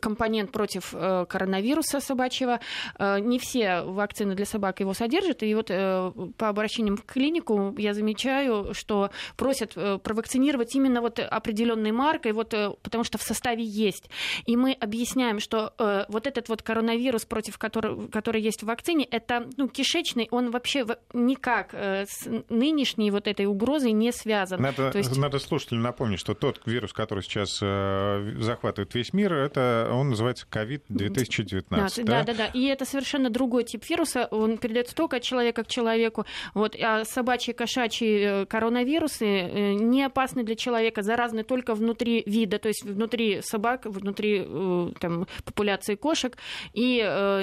[0.00, 2.60] компонент против э, коронавируса собачьего.
[2.98, 5.42] Э, не все вакцины для собак его содержат.
[5.42, 11.92] И вот э, по обращениям в клинику я замечаю, что просят провакцинировать именно вот определенной
[11.92, 14.10] маркой, вот, потому что в составе есть.
[14.46, 15.72] И мы объясняем, что
[16.08, 20.86] вот этот вот коронавирус, против которого, который есть в вакцине, это ну, кишечный, он вообще
[21.12, 24.60] никак с нынешней вот этой угрозой не связан.
[24.60, 25.16] Надо, есть...
[25.16, 31.64] надо слушателям напомнить, что тот вирус, который сейчас захватывает весь мир, это он называется COVID-2019.
[31.68, 32.46] Да, да, да, да, да.
[32.46, 34.26] И это совершенно другой тип вируса.
[34.30, 36.26] Он передается только от человека к человеку.
[36.54, 36.76] Вот.
[36.80, 42.68] А собачьи, кошачьи э, коронавирусы э, не опасны для человека, заразны только внутри вида, то
[42.68, 46.36] есть внутри собак, внутри э, там, популяции кошек.
[46.72, 46.98] И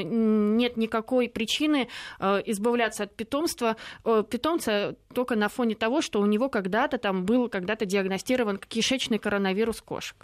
[0.06, 1.88] нет никакой причины
[2.19, 7.86] избавляться от питомства, питомца только на фоне того, что у него когда-то там был когда-то
[7.86, 10.17] диагностирован кишечный коронавирус кошек.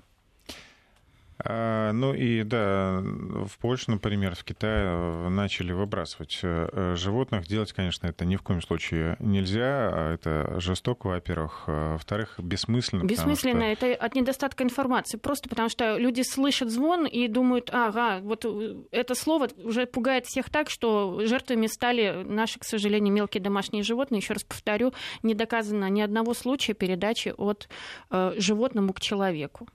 [1.44, 7.48] А, ну и да, в Польше, например, в Китае э, начали выбрасывать э, животных.
[7.48, 9.90] Делать, конечно, это ни в коем случае нельзя.
[9.94, 11.64] А это жестоко, во-первых.
[11.68, 13.04] А, во-вторых, бессмысленно.
[13.04, 13.76] Бессмысленно.
[13.76, 13.88] Что...
[13.88, 15.18] Это от недостатка информации.
[15.18, 20.26] Просто потому что люди слышат звон и думают, ага, вот э, это слово уже пугает
[20.26, 24.20] всех так, что жертвами стали наши, к сожалению, мелкие домашние животные.
[24.20, 27.68] Еще раз повторю, не доказано ни одного случая передачи от
[28.10, 29.68] э, животному к человеку.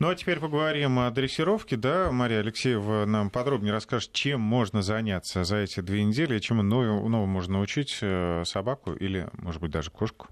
[0.00, 1.76] Ну а теперь поговорим о дрессировке.
[1.76, 7.26] Да, Мария Алексеева нам подробнее расскажет, чем можно заняться за эти две недели, чему новому
[7.26, 10.28] можно научить э, собаку или, может быть, даже кошку.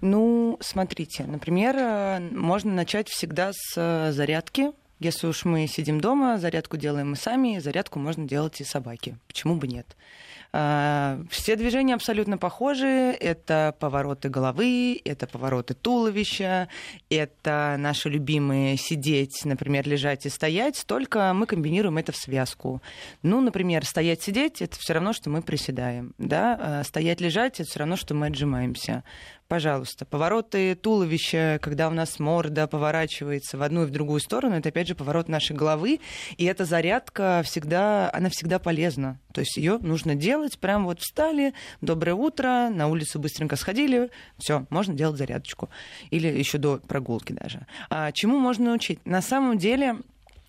[0.00, 4.72] Ну, смотрите, например, э, можно начать всегда с э, зарядки.
[4.98, 9.18] Если уж мы сидим дома, зарядку делаем мы сами, зарядку можно делать и собаки.
[9.26, 9.94] Почему бы нет?
[10.52, 12.86] А, все движения абсолютно похожи.
[12.86, 16.68] Это повороты головы, это повороты туловища,
[17.08, 22.82] это наши любимые сидеть, например, лежать и стоять, только мы комбинируем это в связку.
[23.22, 26.14] Ну, например, стоять-сидеть— это все равно, что мы приседаем.
[26.18, 26.58] Да?
[26.60, 29.04] А стоять-лежать— это все равно, что мы отжимаемся
[29.50, 30.06] пожалуйста.
[30.06, 34.86] Повороты туловища, когда у нас морда поворачивается в одну и в другую сторону, это опять
[34.86, 35.98] же поворот нашей головы,
[36.36, 39.18] и эта зарядка всегда, она всегда полезна.
[39.34, 44.66] То есть ее нужно делать, прям вот встали, доброе утро, на улицу быстренько сходили, все,
[44.70, 45.68] можно делать зарядочку.
[46.10, 47.66] Или еще до прогулки даже.
[47.90, 49.04] А чему можно научить?
[49.04, 49.96] На самом деле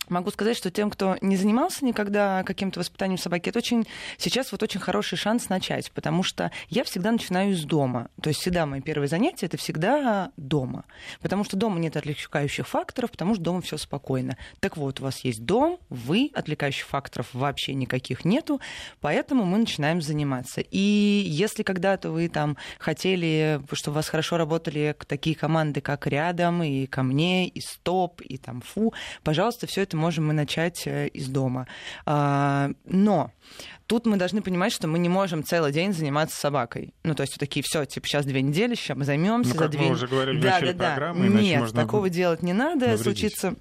[0.09, 3.87] могу сказать, что тем, кто не занимался никогда каким-то воспитанием собаки, это очень
[4.17, 8.09] сейчас вот очень хороший шанс начать, потому что я всегда начинаю из дома.
[8.21, 10.85] То есть всегда мои первые занятия это всегда дома.
[11.21, 14.37] Потому что дома нет отвлекающих факторов, потому что дома все спокойно.
[14.59, 18.59] Так вот, у вас есть дом, вы, отвлекающих факторов вообще никаких нету,
[18.99, 20.61] поэтому мы начинаем заниматься.
[20.61, 26.63] И если когда-то вы там хотели, чтобы у вас хорошо работали такие команды, как рядом,
[26.63, 31.07] и ко мне, и стоп, и там фу, пожалуйста, все это можем мы начать э,
[31.07, 31.67] из дома.
[32.05, 33.31] А, но
[33.87, 36.93] тут мы должны понимать, что мы не можем целый день заниматься собакой.
[37.03, 39.67] Ну, то есть вот такие, все, типа, сейчас две недели, сейчас мы займемся ну, за
[39.67, 39.81] две...
[39.81, 41.41] Мы уже говорили да, в начале да, программы, да.
[41.41, 43.03] Нет, можно такого делать не надо, навредить.
[43.03, 43.55] случится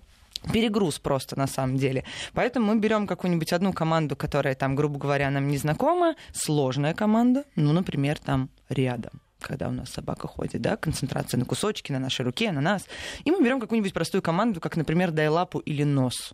[0.53, 2.05] перегруз просто на самом деле.
[2.33, 7.45] Поэтому мы берем какую-нибудь одну команду, которая там, грубо говоря, нам не знакома, сложная команда,
[7.57, 12.23] ну, например, там рядом когда у нас собака ходит, да, концентрация на кусочки, на нашей
[12.25, 12.87] руке, на нас.
[13.25, 16.33] И мы берем какую-нибудь простую команду, как, например, дай лапу или нос.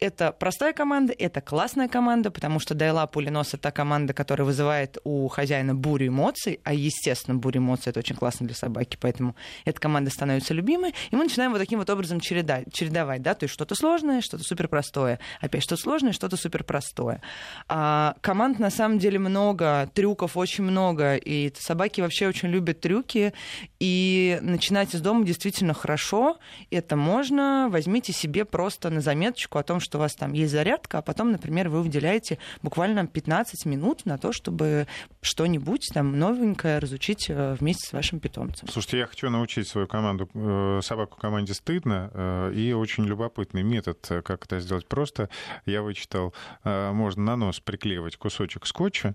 [0.00, 5.28] Это простая команда, это классная команда, потому что Дайла Пулинос— это команда, которая вызывает у
[5.28, 10.10] хозяина бурю эмоций, а, естественно, буря эмоций— это очень классно для собаки, поэтому эта команда
[10.10, 13.76] становится любимой, и мы начинаем вот таким вот образом череда, чередовать, да, то есть что-то
[13.76, 17.22] сложное, что-то суперпростое, опять что-то сложное, что-то суперпростое.
[17.68, 23.32] А команд на самом деле много, трюков очень много, и собаки вообще очень любят трюки,
[23.78, 26.38] и начинать из дома действительно хорошо,
[26.70, 30.98] это можно, возьмите себе просто на заметочку о том, что у вас там есть зарядка,
[30.98, 34.88] а потом, например, вы выделяете буквально 15 минут на то, чтобы
[35.22, 38.68] что-нибудь там новенькое разучить э, вместе с вашим питомцем.
[38.68, 43.98] Слушайте, я хочу научить свою команду, э, собаку команде стыдно, э, и очень любопытный метод,
[44.24, 45.28] как это сделать просто.
[45.66, 49.14] Я вычитал, можно на нос приклеивать кусочек скотча,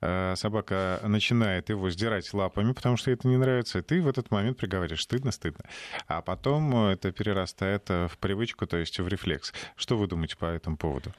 [0.00, 4.56] собака начинает его сдирать лапами, потому что это не нравится, и ты в этот момент
[4.56, 5.64] приговариваешь стыдно, стыдно.
[6.06, 9.52] А потом это перерастает в привычку, то есть в рефлекс.
[9.76, 11.12] Что вы думаете по этому поводу?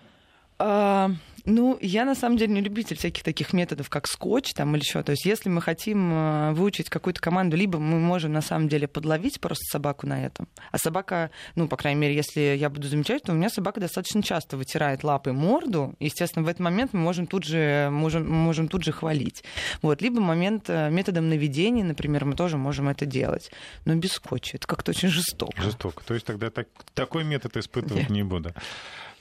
[0.64, 1.10] А,
[1.46, 5.02] ну, я на самом деле не любитель всяких таких методов, как скотч там или еще.
[5.02, 8.88] То есть, если мы хотим а, выучить какую-то команду, либо мы можем на самом деле
[8.88, 10.48] подловить просто собаку на этом.
[10.72, 14.22] А собака, ну, по крайней мере, если я буду замечать, то у меня собака достаточно
[14.22, 15.96] часто вытирает лапой морду.
[16.00, 19.44] Естественно, в этот момент мы можем тут же, можем, можем тут же хвалить.
[19.82, 20.04] Вот.
[20.04, 23.52] Либо момент э, методом наведения, например, мы тоже можем это делать.
[23.86, 24.58] Но без скотча.
[24.58, 25.60] Это как-то очень жестоко.
[25.60, 26.04] Жестоко.
[26.06, 28.10] То есть тогда так, такой метод испытывать Нет.
[28.12, 28.54] не буду.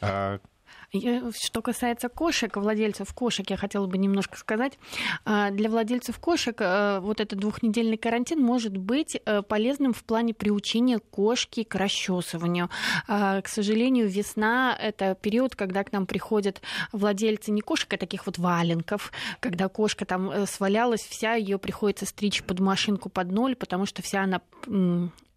[0.03, 0.39] А
[0.93, 4.79] что касается кошек, владельцев кошек, я хотела бы немножко сказать.
[5.25, 10.35] А, для владельцев кошек э, вот этот двухнедельный карантин может быть э, полезным в плане
[10.35, 12.71] приучения кошки к расчесыванию.
[13.07, 16.61] А, к сожалению, весна— это период, когда к нам приходят
[16.93, 22.05] владельцы не кошек, а таких вот валенков, когда кошка там э, свалялась вся, ее приходится
[22.05, 24.41] стричь под машинку под ноль, потому что вся она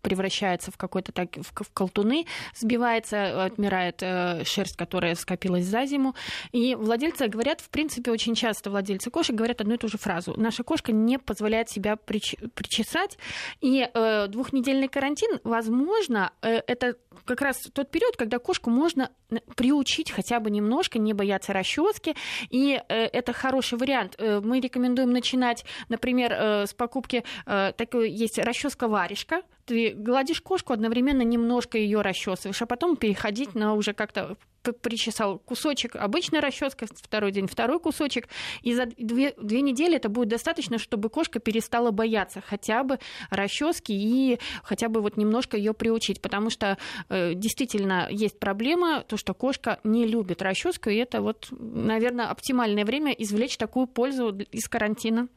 [0.04, 6.14] превращается в какой-то так в, в колтуны, сбивается, отмирает э, шерсть, которая скопилась за зиму.
[6.52, 10.36] И владельцы говорят, в принципе, очень часто владельцы кошек говорят одну и ту же фразу.
[10.38, 13.18] Наша кошка не позволяет себя прич, причесать.
[13.62, 19.10] И э, двухнедельный карантин, возможно, э, это как раз тот период, когда кошку можно
[19.56, 22.16] приучить хотя бы немножко, не бояться расчески.
[22.50, 24.16] И э, это хороший вариант.
[24.18, 30.74] Э, мы рекомендуем начинать, например, э, с покупки такой есть расческа варежка, ты гладишь кошку,
[30.74, 34.38] одновременно немножко ее расчесываешь, а потом переходить на уже как-то
[34.72, 38.28] причесал кусочек обычной расческой, второй день второй кусочек,
[38.62, 43.00] и за две, две недели это будет достаточно, чтобы кошка перестала бояться хотя бы
[43.30, 46.78] расчески и хотя бы вот немножко ее приучить, потому что
[47.10, 52.86] э, действительно есть проблема, то, что кошка не любит расческу, и это вот, наверное, оптимальное
[52.86, 55.28] время извлечь такую пользу из карантина.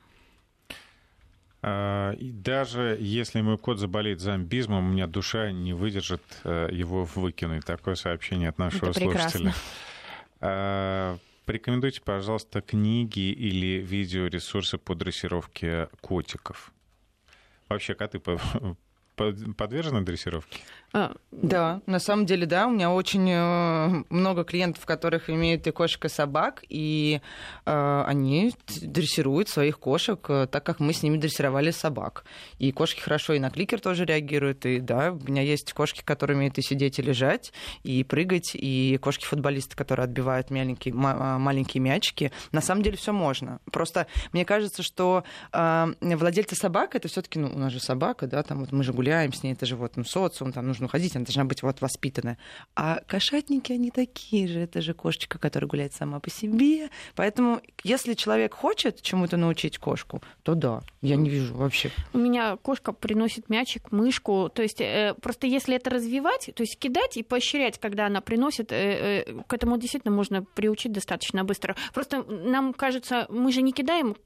[1.68, 7.02] А, и даже если мой кот заболеет зомбизмом, у меня душа не выдержит э, его
[7.02, 7.64] выкинуть.
[7.64, 9.52] Такое сообщение от нашего Это слушателя.
[10.38, 16.72] А, порекомендуйте, пожалуйста, книги или видеоресурсы по дрессировке котиков.
[17.68, 18.22] Вообще коты
[19.16, 20.58] подвержены дрессировке?
[20.92, 22.66] А, да, на самом деле, да.
[22.66, 27.20] У меня очень э, много клиентов, которых имеют и кошек, и собак, и
[27.66, 32.24] э, они дрессируют своих кошек э, так, как мы с ними дрессировали собак.
[32.58, 34.64] И кошки хорошо и на кликер тоже реагируют.
[34.64, 37.52] И да, у меня есть кошки, которые умеют и сидеть, и лежать,
[37.82, 42.32] и прыгать, и кошки-футболисты, которые отбивают маленькие, маленькие мячики.
[42.52, 43.60] На самом деле все можно.
[43.70, 48.42] Просто мне кажется, что э, владельцы собак это все-таки, ну, у нас же собака, да,
[48.42, 51.16] там вот мы же гуляем с ней, это же вот ну, социум, там нужно уходить,
[51.16, 52.38] она должна быть вот воспитанная.
[52.74, 56.90] А кошатники, они такие же, это же кошечка, которая гуляет сама по себе.
[57.14, 61.90] Поэтому, если человек хочет чему-то научить кошку, то да, я не вижу вообще.
[62.12, 66.78] У меня кошка приносит мячик, мышку, то есть э, просто если это развивать, то есть
[66.78, 71.76] кидать и поощрять, когда она приносит, э, э, к этому действительно можно приучить достаточно быстро.
[71.94, 74.16] Просто нам кажется, мы же не кидаем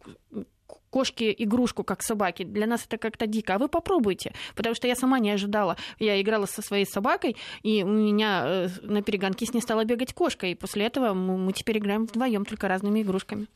[0.91, 2.45] кошки игрушку, как собаки.
[2.45, 3.55] Для нас это как-то дико.
[3.55, 4.33] А вы попробуйте.
[4.55, 5.77] Потому что я сама не ожидала.
[5.99, 10.13] Я играла со своей собакой, и у меня э, на перегонке с ней стала бегать
[10.13, 10.47] кошка.
[10.47, 13.47] И после этого мы теперь играем вдвоем только разными игрушками.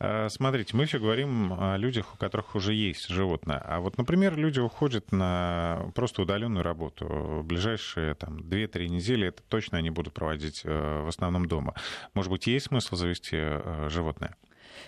[0.00, 3.58] А, смотрите, мы все говорим о людях, у которых уже есть животное.
[3.58, 7.06] А вот, например, люди уходят на просто удаленную работу.
[7.06, 11.74] В ближайшие там, 2-3 недели это точно они будут проводить э, в основном дома.
[12.14, 14.36] Может быть, есть смысл завести э, животное?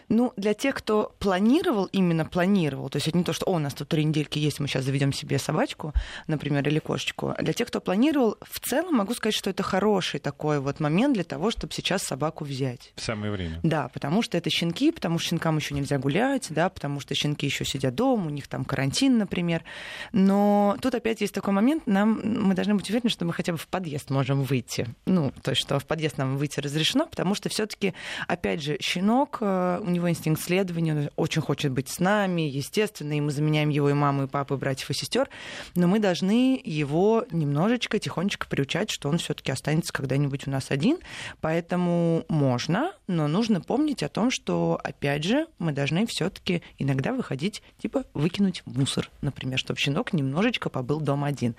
[0.09, 3.59] Ну, для тех, кто планировал, именно планировал, то есть это не то, что О, у
[3.59, 5.93] нас тут три недельки есть, мы сейчас заведем себе собачку,
[6.27, 7.35] например, или кошечку.
[7.38, 11.25] Для тех, кто планировал, в целом могу сказать, что это хороший такой вот момент для
[11.25, 12.93] того, чтобы сейчас собаку взять.
[12.97, 13.61] В самое время.
[13.62, 17.47] Да, потому что это щенки, потому что щенкам еще нельзя гулять, да, потому что щенки
[17.47, 19.64] еще сидят дома, у них там карантин, например.
[20.12, 23.59] Но тут опять есть такой момент, нам, мы должны быть уверены, что мы хотя бы
[23.59, 24.88] в подъезд можем выйти.
[25.07, 27.95] Ну, то есть, что в подъезд нам выйти разрешено, потому что все-таки,
[28.27, 33.12] опять же, щенок э, у него инстинкт следования, он очень хочет быть с нами, естественно,
[33.12, 35.28] и мы заменяем его и маму, и папу, и братьев, и сестер,
[35.74, 40.98] но мы должны его немножечко, тихонечко приучать, что он все-таки останется когда-нибудь у нас один,
[41.40, 47.62] поэтому можно, но нужно помнить о том, что, опять же, мы должны все-таки иногда выходить,
[47.78, 51.54] типа выкинуть мусор, например, чтобы щенок немножечко побыл дома один.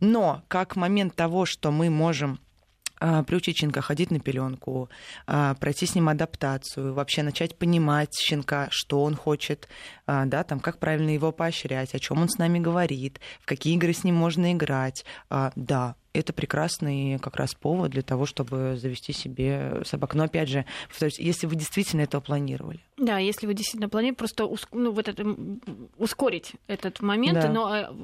[0.00, 2.38] Но как момент того, что мы можем
[2.98, 4.88] приучить щенка ходить на пеленку,
[5.26, 9.68] а, пройти с ним адаптацию, вообще начать понимать щенка, что он хочет,
[10.06, 13.74] а, да, там, как правильно его поощрять, о чем он с нами говорит, в какие
[13.74, 15.04] игры с ним можно играть.
[15.56, 20.16] Да, это прекрасный как раз повод для того, чтобы завести себе собаку.
[20.16, 22.80] Но опять же, повторюсь, если вы действительно это планировали.
[22.96, 25.24] Да, если вы действительно планируете, просто ну, вот это,
[25.98, 27.50] ускорить этот момент, да.
[27.50, 27.94] но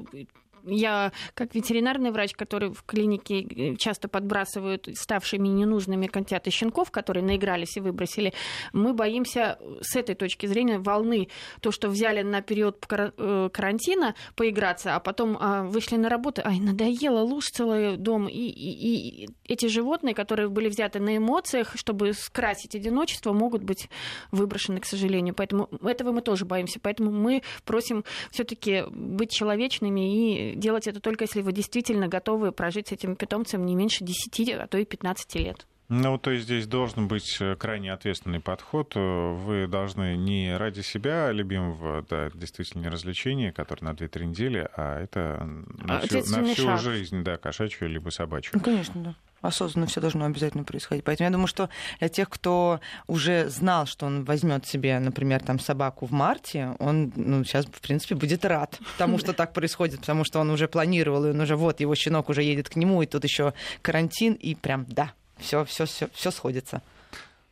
[0.65, 6.91] я как ветеринарный врач, который в клинике э, часто подбрасывают ставшими ненужными котят и щенков,
[6.91, 8.33] которые наигрались и выбросили,
[8.71, 11.29] мы боимся с этой точки зрения волны.
[11.61, 16.59] То, что взяли на период э, карантина поиграться, а потом а, вышли на работу, ай,
[16.59, 18.27] надоело, луж целый дом.
[18.27, 23.89] И, и, и эти животные, которые были взяты на эмоциях, чтобы скрасить одиночество, могут быть
[24.31, 25.33] выброшены, к сожалению.
[25.35, 26.79] Поэтому этого мы тоже боимся.
[26.81, 32.89] Поэтому мы просим все-таки быть человечными и делать это только если вы действительно готовы прожить
[32.89, 35.65] с этим питомцем не меньше 10, а то и 15 лет.
[35.89, 38.93] Ну, то есть здесь должен быть э, крайне ответственный подход.
[38.95, 44.69] Э, вы должны не ради себя любимого, да, действительно не развлечения, которое на 2-3 недели,
[44.75, 45.43] а это
[45.85, 48.53] на всю, на всю жизнь, да, кошачью либо собачью.
[48.55, 51.03] Ну, конечно, да осознанно все должно обязательно происходить.
[51.03, 51.69] Поэтому я думаю, что
[51.99, 57.11] для тех, кто уже знал, что он возьмет себе, например, там собаку в марте, он
[57.15, 61.25] ну, сейчас, в принципе, будет рад тому, что так происходит, потому что он уже планировал,
[61.25, 64.55] и он уже вот его щенок уже едет к нему, и тут еще карантин, и
[64.55, 66.81] прям да, все, все, все, все сходится.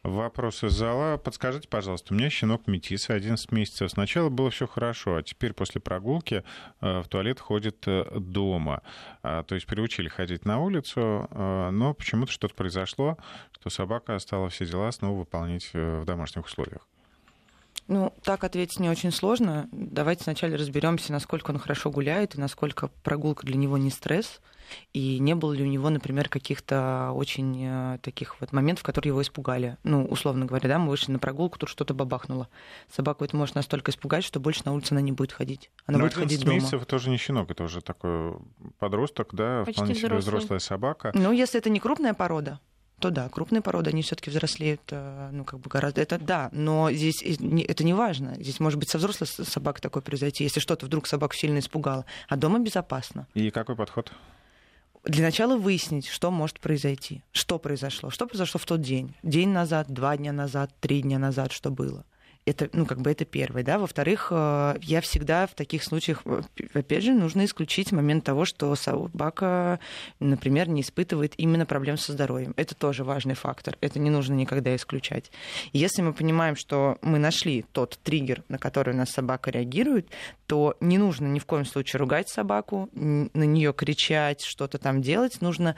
[0.03, 1.17] Вопрос из зала.
[1.17, 3.91] Подскажите, пожалуйста, у меня щенок метис, 11 месяцев.
[3.91, 6.43] Сначала было все хорошо, а теперь после прогулки
[6.81, 8.81] э, в туалет ходит э, дома.
[9.21, 13.19] А, то есть приучили ходить на улицу, э, но почему-то что-то произошло,
[13.51, 16.87] что собака стала все дела снова выполнять в домашних условиях.
[17.87, 19.67] Ну, так ответить не очень сложно.
[19.71, 24.41] Давайте сначала разберемся, насколько он хорошо гуляет и насколько прогулка для него не стресс.
[24.93, 29.21] И не было ли у него, например, каких-то очень э, таких вот моментов, которые его
[29.21, 29.77] испугали.
[29.83, 32.47] Ну, условно говоря, да, мы вышли на прогулку, тут что-то бабахнуло.
[32.89, 35.71] Собаку это может настолько испугать, что больше на улице она не будет ходить.
[35.85, 36.55] Она Но будет ходить дома.
[36.55, 38.35] месяцев тоже не щенок, это уже такой
[38.79, 41.11] подросток, да, Почти вполне себе взрослая собака.
[41.13, 42.59] Ну, если это не крупная порода,
[43.01, 46.01] то да, крупные породы, они все-таки взрослеют, э, ну, как бы гораздо.
[46.01, 48.35] Это да, но здесь это не важно.
[48.35, 52.05] Здесь может быть со взрослой собакой такое произойти, если что-то вдруг собаку сильно испугало.
[52.29, 53.27] А дома безопасно.
[53.33, 54.11] И какой подход?
[55.03, 59.87] для начала выяснить, что может произойти, что произошло, что произошло в тот день, день назад,
[59.89, 62.05] два дня назад, три дня назад, что было.
[62.45, 63.77] Это, ну, как бы это первое, да.
[63.77, 66.41] Во-вторых, э, я всегда в таких случаях, э,
[66.73, 69.79] опять же, нужно исключить момент того, что собака,
[70.19, 72.55] например, не испытывает именно проблем со здоровьем.
[72.57, 73.77] Это тоже важный фактор.
[73.79, 75.31] Это не нужно никогда исключать.
[75.71, 80.07] Если мы понимаем, что мы нашли тот триггер, на который у нас собака реагирует,
[80.47, 85.41] то не нужно ни в коем случае ругать собаку, на нее кричать, что-то там делать.
[85.41, 85.75] Нужно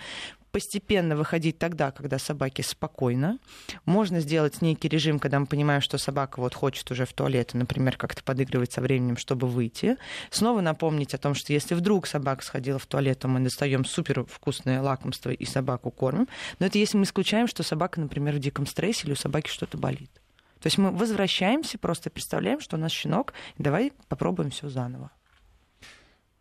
[0.53, 3.39] постепенно выходить тогда, когда собаке спокойно.
[3.85, 7.97] Можно сделать некий режим, когда мы понимаем, что собака вот хочет уже в туалет, например,
[7.97, 9.97] как-то подыгрывать со временем, чтобы выйти.
[10.29, 14.25] Снова напомнить о том, что если вдруг собака сходила в туалет, то мы достаем супер
[14.25, 16.27] вкусное лакомство и собаку кормим.
[16.59, 19.79] Но это если мы исключаем, что собака, например, в диком стрессе или у собаки что-то
[19.79, 20.11] болит.
[20.59, 25.09] То есть мы возвращаемся, просто представляем, что у нас щенок, давай попробуем все заново.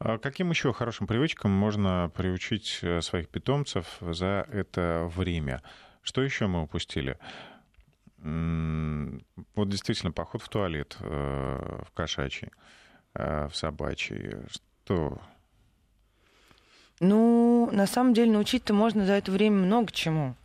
[0.04, 5.62] А каким еще хорошим привычкам можно приучить э, своих питомцев за это время?
[6.02, 7.18] Что еще мы упустили?
[8.18, 12.50] Вот действительно, поход в туалет э, в кошачий,
[13.14, 14.32] э, в собачий.
[14.50, 15.20] Что
[16.98, 20.36] ну, на самом деле, научить-то можно за это время много чему.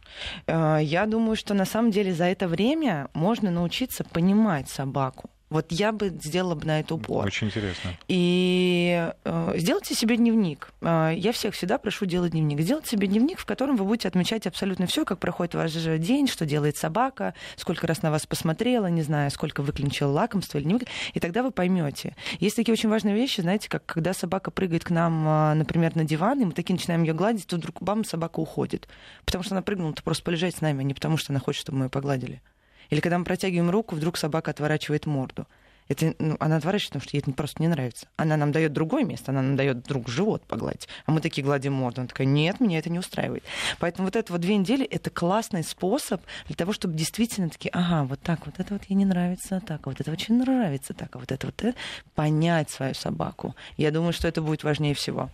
[0.47, 5.29] Я думаю, что на самом деле за это время можно научиться понимать собаку.
[5.49, 7.25] Вот я бы сделала бы на это упор.
[7.25, 7.91] Очень интересно.
[8.09, 10.71] И э, сделайте себе дневник.
[10.81, 12.59] Э, я всех всегда прошу делать дневник.
[12.59, 16.45] Сделайте себе дневник, в котором вы будете отмечать абсолютно все, как проходит ваш день, что
[16.45, 20.97] делает собака, сколько раз на вас посмотрела, не знаю, сколько выключила лакомство или не выключила.
[21.13, 22.15] И тогда вы поймете.
[22.39, 26.03] Есть такие очень важные вещи, знаете, как когда собака прыгает к нам, э, например, на
[26.03, 28.89] диван, и мы такие начинаем ее гладить, то вдруг бам, собака уходит.
[29.23, 31.61] Потому что она прыгнула, то просто полежать с нами, а не потому что она хочет,
[31.61, 32.41] чтобы мы ее погладили.
[32.89, 35.47] Или когда мы протягиваем руку, вдруг собака отворачивает морду.
[35.87, 38.07] Это, ну, она отворачивает, потому что ей это просто не нравится.
[38.17, 40.87] Она нам дает другое место, она нам дает друг живот погладить.
[41.05, 42.01] А мы такие гладим морду.
[42.01, 43.43] Она такая, нет, меня это не устраивает.
[43.79, 48.03] Поэтому вот это вот две недели— это классный способ для того, чтобы действительно такие, ага,
[48.03, 51.15] вот так, вот это вот ей не нравится, так, а вот это очень нравится, так,
[51.15, 51.77] а вот это вот это.
[52.15, 53.55] понять свою собаку.
[53.77, 55.29] Я думаю, что это будет важнее всего.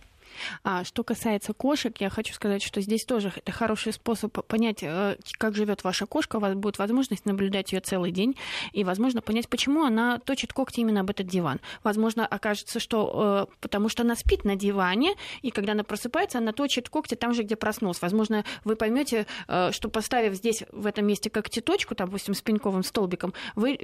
[0.62, 5.16] А что касается кошек, я хочу сказать, что здесь тоже это хороший способ понять, э,
[5.38, 6.36] как живет ваша кошка.
[6.36, 8.36] У вас будет возможность наблюдать ее целый день
[8.72, 11.60] и, возможно, понять, почему она точит когти именно об этот диван.
[11.82, 16.52] Возможно, окажется, что э, потому что она спит на диване, и когда она просыпается, она
[16.52, 18.00] точит когти там же, где проснулась.
[18.00, 23.32] Возможно, вы поймете, э, что поставив здесь, в этом месте, когтеточку, допустим, с пеньковым столбиком,
[23.54, 23.76] вы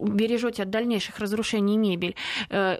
[0.00, 2.14] бережете от дальнейших разрушений мебель.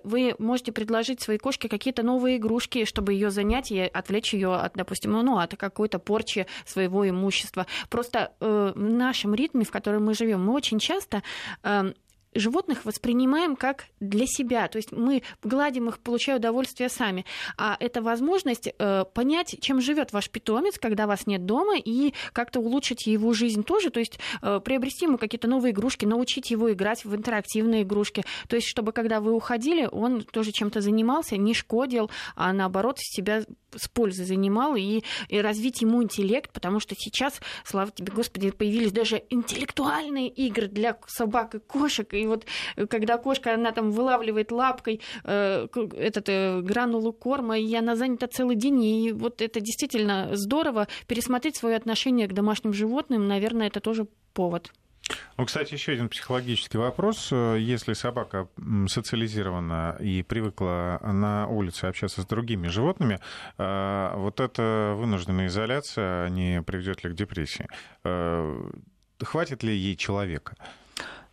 [0.04, 4.74] Вы можете предложить своей кошке какие-то новые игрушки, чтобы ее занять и отвлечь ее от,
[4.74, 7.66] допустим, ну, от какой-то порчи своего имущества.
[7.88, 11.22] Просто э, в нашем ритме, в котором мы живем, мы очень часто
[11.62, 11.92] э,
[12.34, 14.68] животных воспринимаем как для себя.
[14.68, 17.24] То есть мы гладим их, получая удовольствие сами.
[17.56, 22.60] А это возможность э, понять, чем живет ваш питомец, когда вас нет дома, и как-то
[22.60, 23.90] улучшить его жизнь тоже.
[23.90, 28.24] То есть э, приобрести ему какие-то новые игрушки, научить его играть в интерактивные игрушки.
[28.48, 33.42] То есть чтобы когда вы уходили, он тоже чем-то занимался, не шкодил, а наоборот себя
[33.76, 38.92] с пользой занимал и, и развить ему интеллект, потому что сейчас, слава тебе, Господи, появились
[38.92, 42.46] даже интеллектуальные игры для собак и кошек, и вот
[42.76, 45.66] э, когда кошка, она там вылавливает лапкой э,
[45.96, 50.88] этот э, гранулу корма, и она занята целый день, и вот это действительно здорово.
[51.06, 54.72] Пересмотреть свое отношение к домашним животным, наверное, это тоже повод.
[55.36, 57.30] Ну, кстати, еще один психологический вопрос.
[57.32, 58.48] Если собака
[58.86, 63.20] социализирована и привыкла на улице общаться с другими животными,
[63.58, 67.68] э, вот эта вынужденная изоляция не приведет ли к депрессии?
[68.04, 68.70] Э,
[69.20, 70.56] хватит ли ей человека?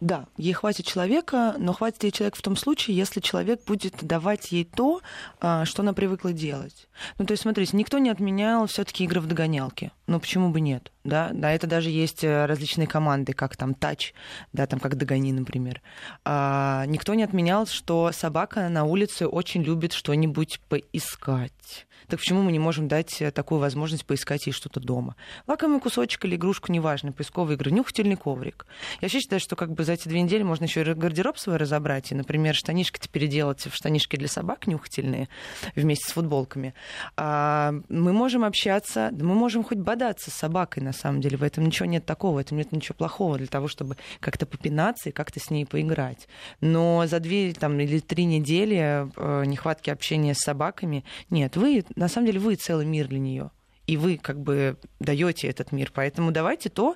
[0.01, 4.51] Да, ей хватит человека, но хватит ей человека в том случае, если человек будет давать
[4.51, 5.01] ей то,
[5.39, 6.87] а, что она привыкла делать.
[7.19, 9.91] Ну, то есть, смотрите, никто не отменял все таки игры в догонялки.
[10.07, 10.91] Ну, почему бы нет?
[11.03, 14.15] Да, да, это даже есть э, различные команды, как там тач,
[14.53, 15.83] да, там как догони, например.
[16.25, 21.87] А, никто не отменял, что собака на улице очень любит что-нибудь поискать.
[22.07, 25.15] Так почему мы не можем дать э, такую возможность поискать ей что-то дома?
[25.47, 28.65] Лакомый кусочек или игрушку, неважно, поисковая игра, нюхательный коврик.
[28.99, 32.11] Я считаю, что как бы за эти две недели можно еще и гардероб свой разобрать,
[32.11, 35.27] и, например, штанишки теперь делать в штанишки для собак нюхательные
[35.75, 36.73] вместе с футболками.
[37.17, 41.35] А мы можем общаться, мы можем хоть бодаться с собакой, на самом деле.
[41.35, 45.09] В этом ничего нет такого, в этом нет ничего плохого для того, чтобы как-то попинаться
[45.09, 46.29] и как-то с ней поиграть.
[46.61, 52.07] Но за две там, или три недели э, нехватки общения с собаками, нет, вы, на
[52.07, 53.51] самом деле, вы целый мир для нее
[53.91, 55.91] и вы как бы даете этот мир.
[55.93, 56.95] Поэтому давайте то,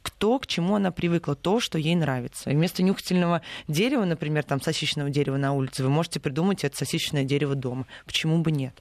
[0.00, 2.50] кто к чему она привыкла, то, что ей нравится.
[2.50, 7.56] Вместо нюхательного дерева, например, там сосисочного дерева на улице, вы можете придумать это сосисочное дерево
[7.56, 7.88] дома.
[8.04, 8.80] Почему бы нет?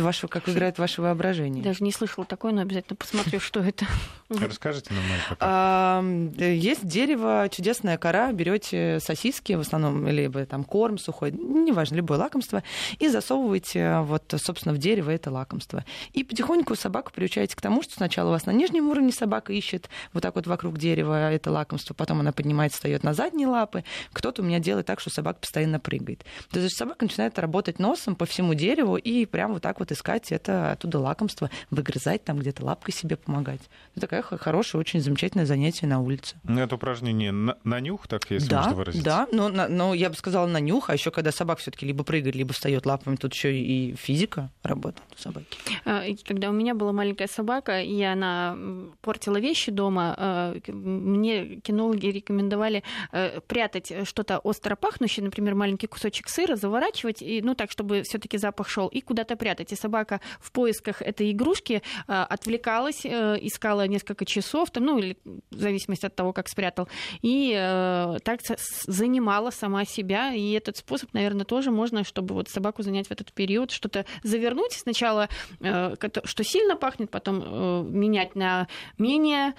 [0.00, 1.62] Ваше, как играет ваше воображение.
[1.62, 3.86] Даже не слышала такое, но обязательно посмотрю, что это.
[4.28, 11.32] Расскажите нам, Майя, Есть дерево, чудесная кора, берете сосиски в основном, либо там корм сухой,
[11.32, 12.62] неважно, любое лакомство,
[12.98, 15.84] и засовываете вот, собственно, в дерево это лакомство.
[16.12, 19.88] И потихоньку собаку приучаете к тому, что сначала у вас на нижнем уровне собака ищет
[20.12, 23.84] вот так вот вокруг дерева это лакомство, потом она поднимается, встает на задние лапы.
[24.12, 26.24] Кто-то у меня делает так, что собака постоянно прыгает.
[26.50, 30.32] То есть собака начинает работать носом по всему дереву и прям вот так вот искать
[30.32, 33.60] это оттуда лакомство, выгрызать там где-то лапкой себе помогать.
[33.96, 36.36] Это такое хорошее, очень замечательное занятие на улице.
[36.44, 39.04] Ну, это упражнение на, на нюх, так если да, можно выразиться?
[39.04, 42.34] Да, но, но я бы сказала на нюх, а еще когда собака все-таки либо прыгает,
[42.34, 45.46] либо встает лапами, тут еще и физика работает у собаки.
[45.84, 48.56] А, когда у меня была маленькая собака, и она
[49.00, 52.82] портила вещи дома, а, мне кинологи рекомендовали
[53.12, 58.38] э, прятать что-то остро пахнущее, например, маленький кусочек сыра, заворачивать, и, ну так, чтобы все-таки
[58.38, 63.86] запах шел, и куда-то прятать и собака в поисках этой игрушки а, отвлекалась, э, искала
[63.86, 66.88] несколько часов, там, ну, или в зависимости от того, как спрятал,
[67.22, 68.40] и э, так
[68.86, 70.32] занимала сама себя.
[70.32, 74.72] И этот способ, наверное, тоже можно, чтобы вот собаку занять в этот период, что-то завернуть
[74.72, 75.28] сначала,
[75.60, 75.94] э,
[76.24, 78.68] что сильно пахнет, потом менять на
[78.98, 79.54] менее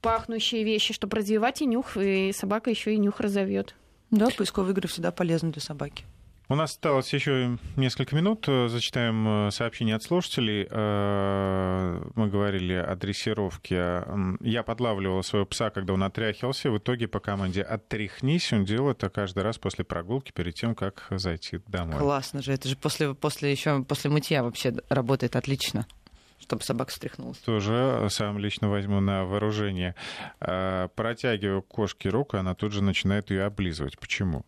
[0.00, 3.74] пахнущие вещи, чтобы развивать и нюх, и собака еще и нюх разовьет.
[4.10, 6.04] Да, поисковые игры всегда полезны для собаки.
[6.50, 8.46] У нас осталось еще несколько минут.
[8.46, 10.66] Зачитаем э, сообщение от слушателей.
[10.70, 14.02] Э, мы говорили о дрессировке.
[14.40, 16.70] Я подлавливал своего пса, когда он отряхивался.
[16.70, 21.06] В итоге по команде «оттряхнись» он делал это каждый раз после прогулки, перед тем, как
[21.10, 21.98] зайти домой.
[21.98, 22.54] Классно же.
[22.54, 25.86] Это же после, после, еще после мытья вообще работает отлично
[26.40, 27.36] чтобы собака встряхнулась.
[27.38, 29.94] Тоже сам лично возьму на вооружение.
[30.40, 33.98] Э, протягиваю кошке руку, она тут же начинает ее облизывать.
[33.98, 34.46] Почему?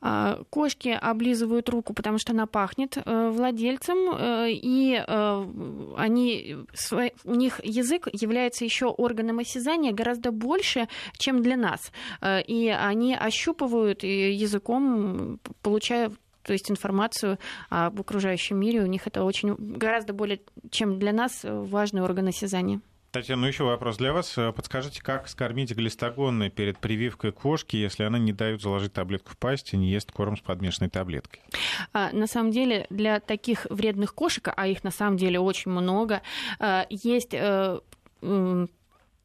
[0.00, 5.46] А, кошки облизывают руку, потому что она пахнет э, владельцем, э, и э,
[5.96, 6.56] они,
[7.24, 11.92] у них язык является еще органом осязания гораздо больше, чем для нас.
[12.24, 16.10] И они ощупывают языком, получая
[16.42, 17.38] то есть информацию
[17.70, 18.82] об окружающем мире.
[18.82, 22.80] У них это очень гораздо более, чем для нас, важный орган осязания.
[23.12, 24.38] Татьяна, ну еще вопрос для вас.
[24.56, 29.74] Подскажите, как скормить глистогонной перед прививкой кошки, если она не дает заложить таблетку в пасть
[29.74, 31.42] и не ест корм с подмешанной таблеткой?
[31.92, 36.22] А, на самом деле, для таких вредных кошек, а их на самом деле очень много,
[36.58, 37.80] а, есть э,
[38.22, 38.66] Э,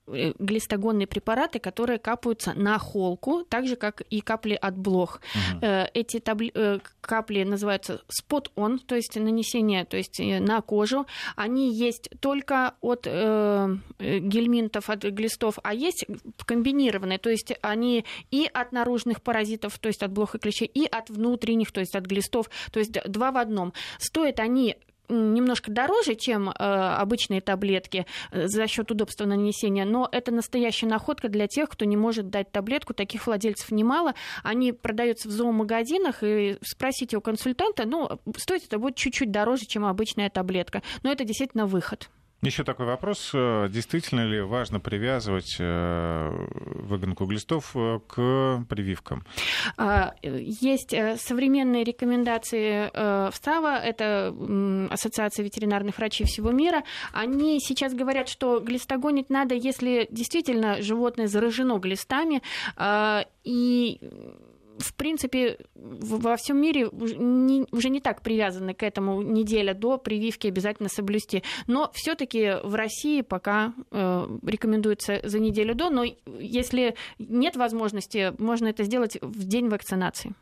[0.08, 5.22] глистогонные препараты, которые капаются на холку, так же, как и капли от блох.
[5.36, 5.66] Угу.
[5.94, 6.52] Эти табли...
[6.54, 11.06] Э, капли называются спот-он, то есть нанесение то есть на кожу.
[11.36, 16.06] Они есть только от э, гельминтов, от глистов, а есть
[16.46, 20.86] комбинированные, то есть они и от наружных паразитов, то есть от блох и клещей, и
[20.86, 23.74] от внутренних, то есть от глистов, то есть два в одном.
[24.00, 24.76] Стоят они
[25.10, 31.30] немножко дороже, чем э, обычные таблетки э, за счет удобства нанесения, но это настоящая находка
[31.30, 32.94] для тех, кто не может дать таблетку.
[32.94, 34.14] Таких владельцев немало.
[34.44, 39.86] Они продаются в зоомагазинах, и спросите у консультанта, ну, стоит это будет чуть-чуть дороже, чем
[39.86, 40.82] обычная таблетка.
[41.04, 42.10] Но это действительно выход.
[42.42, 43.32] Еще такой вопрос.
[43.34, 49.26] Э, действительно ли важно привязывать э, выгонку глистов э, к прививкам?
[49.76, 52.90] А, есть современные рекомендации
[53.32, 54.36] ВСАВА, это
[54.92, 56.84] Ассоциация ветеринарных врачей всего мира.
[57.12, 62.42] Они сейчас говорят, что глистогонить надо, если действительно животное заражено глистами,
[63.44, 64.00] и
[64.80, 70.90] в принципе, во всем мире уже не так привязаны к этому неделя до прививки обязательно
[70.90, 71.44] соблюсти.
[71.68, 76.04] Но все-таки в России пока э, рекомендуется за неделю до, но
[76.40, 80.34] если нет возможности, можно это сделать в день вакцинации.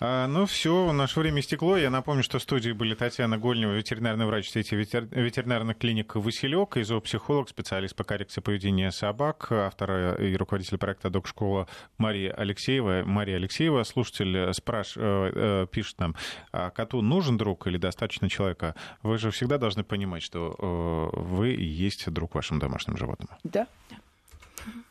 [0.00, 1.76] А, ну все, наше время истекло.
[1.76, 5.08] Я напомню, что в студии были Татьяна Гольнева, ветеринарный врач сети ветер...
[5.10, 11.68] ветеринарных клиник «Василек», и зоопсихолог, специалист по коррекции поведения собак, автор и руководитель проекта «Док-школа»
[11.98, 13.02] Мария Алексеева.
[13.04, 14.94] Мария Алексеева, слушатель, спраш...
[14.96, 16.14] Э, э, пишет нам,
[16.52, 18.74] а коту нужен друг или достаточно человека?
[19.02, 23.28] Вы же всегда должны понимать, что э, вы и есть друг вашим домашним животным.
[23.42, 23.66] Да.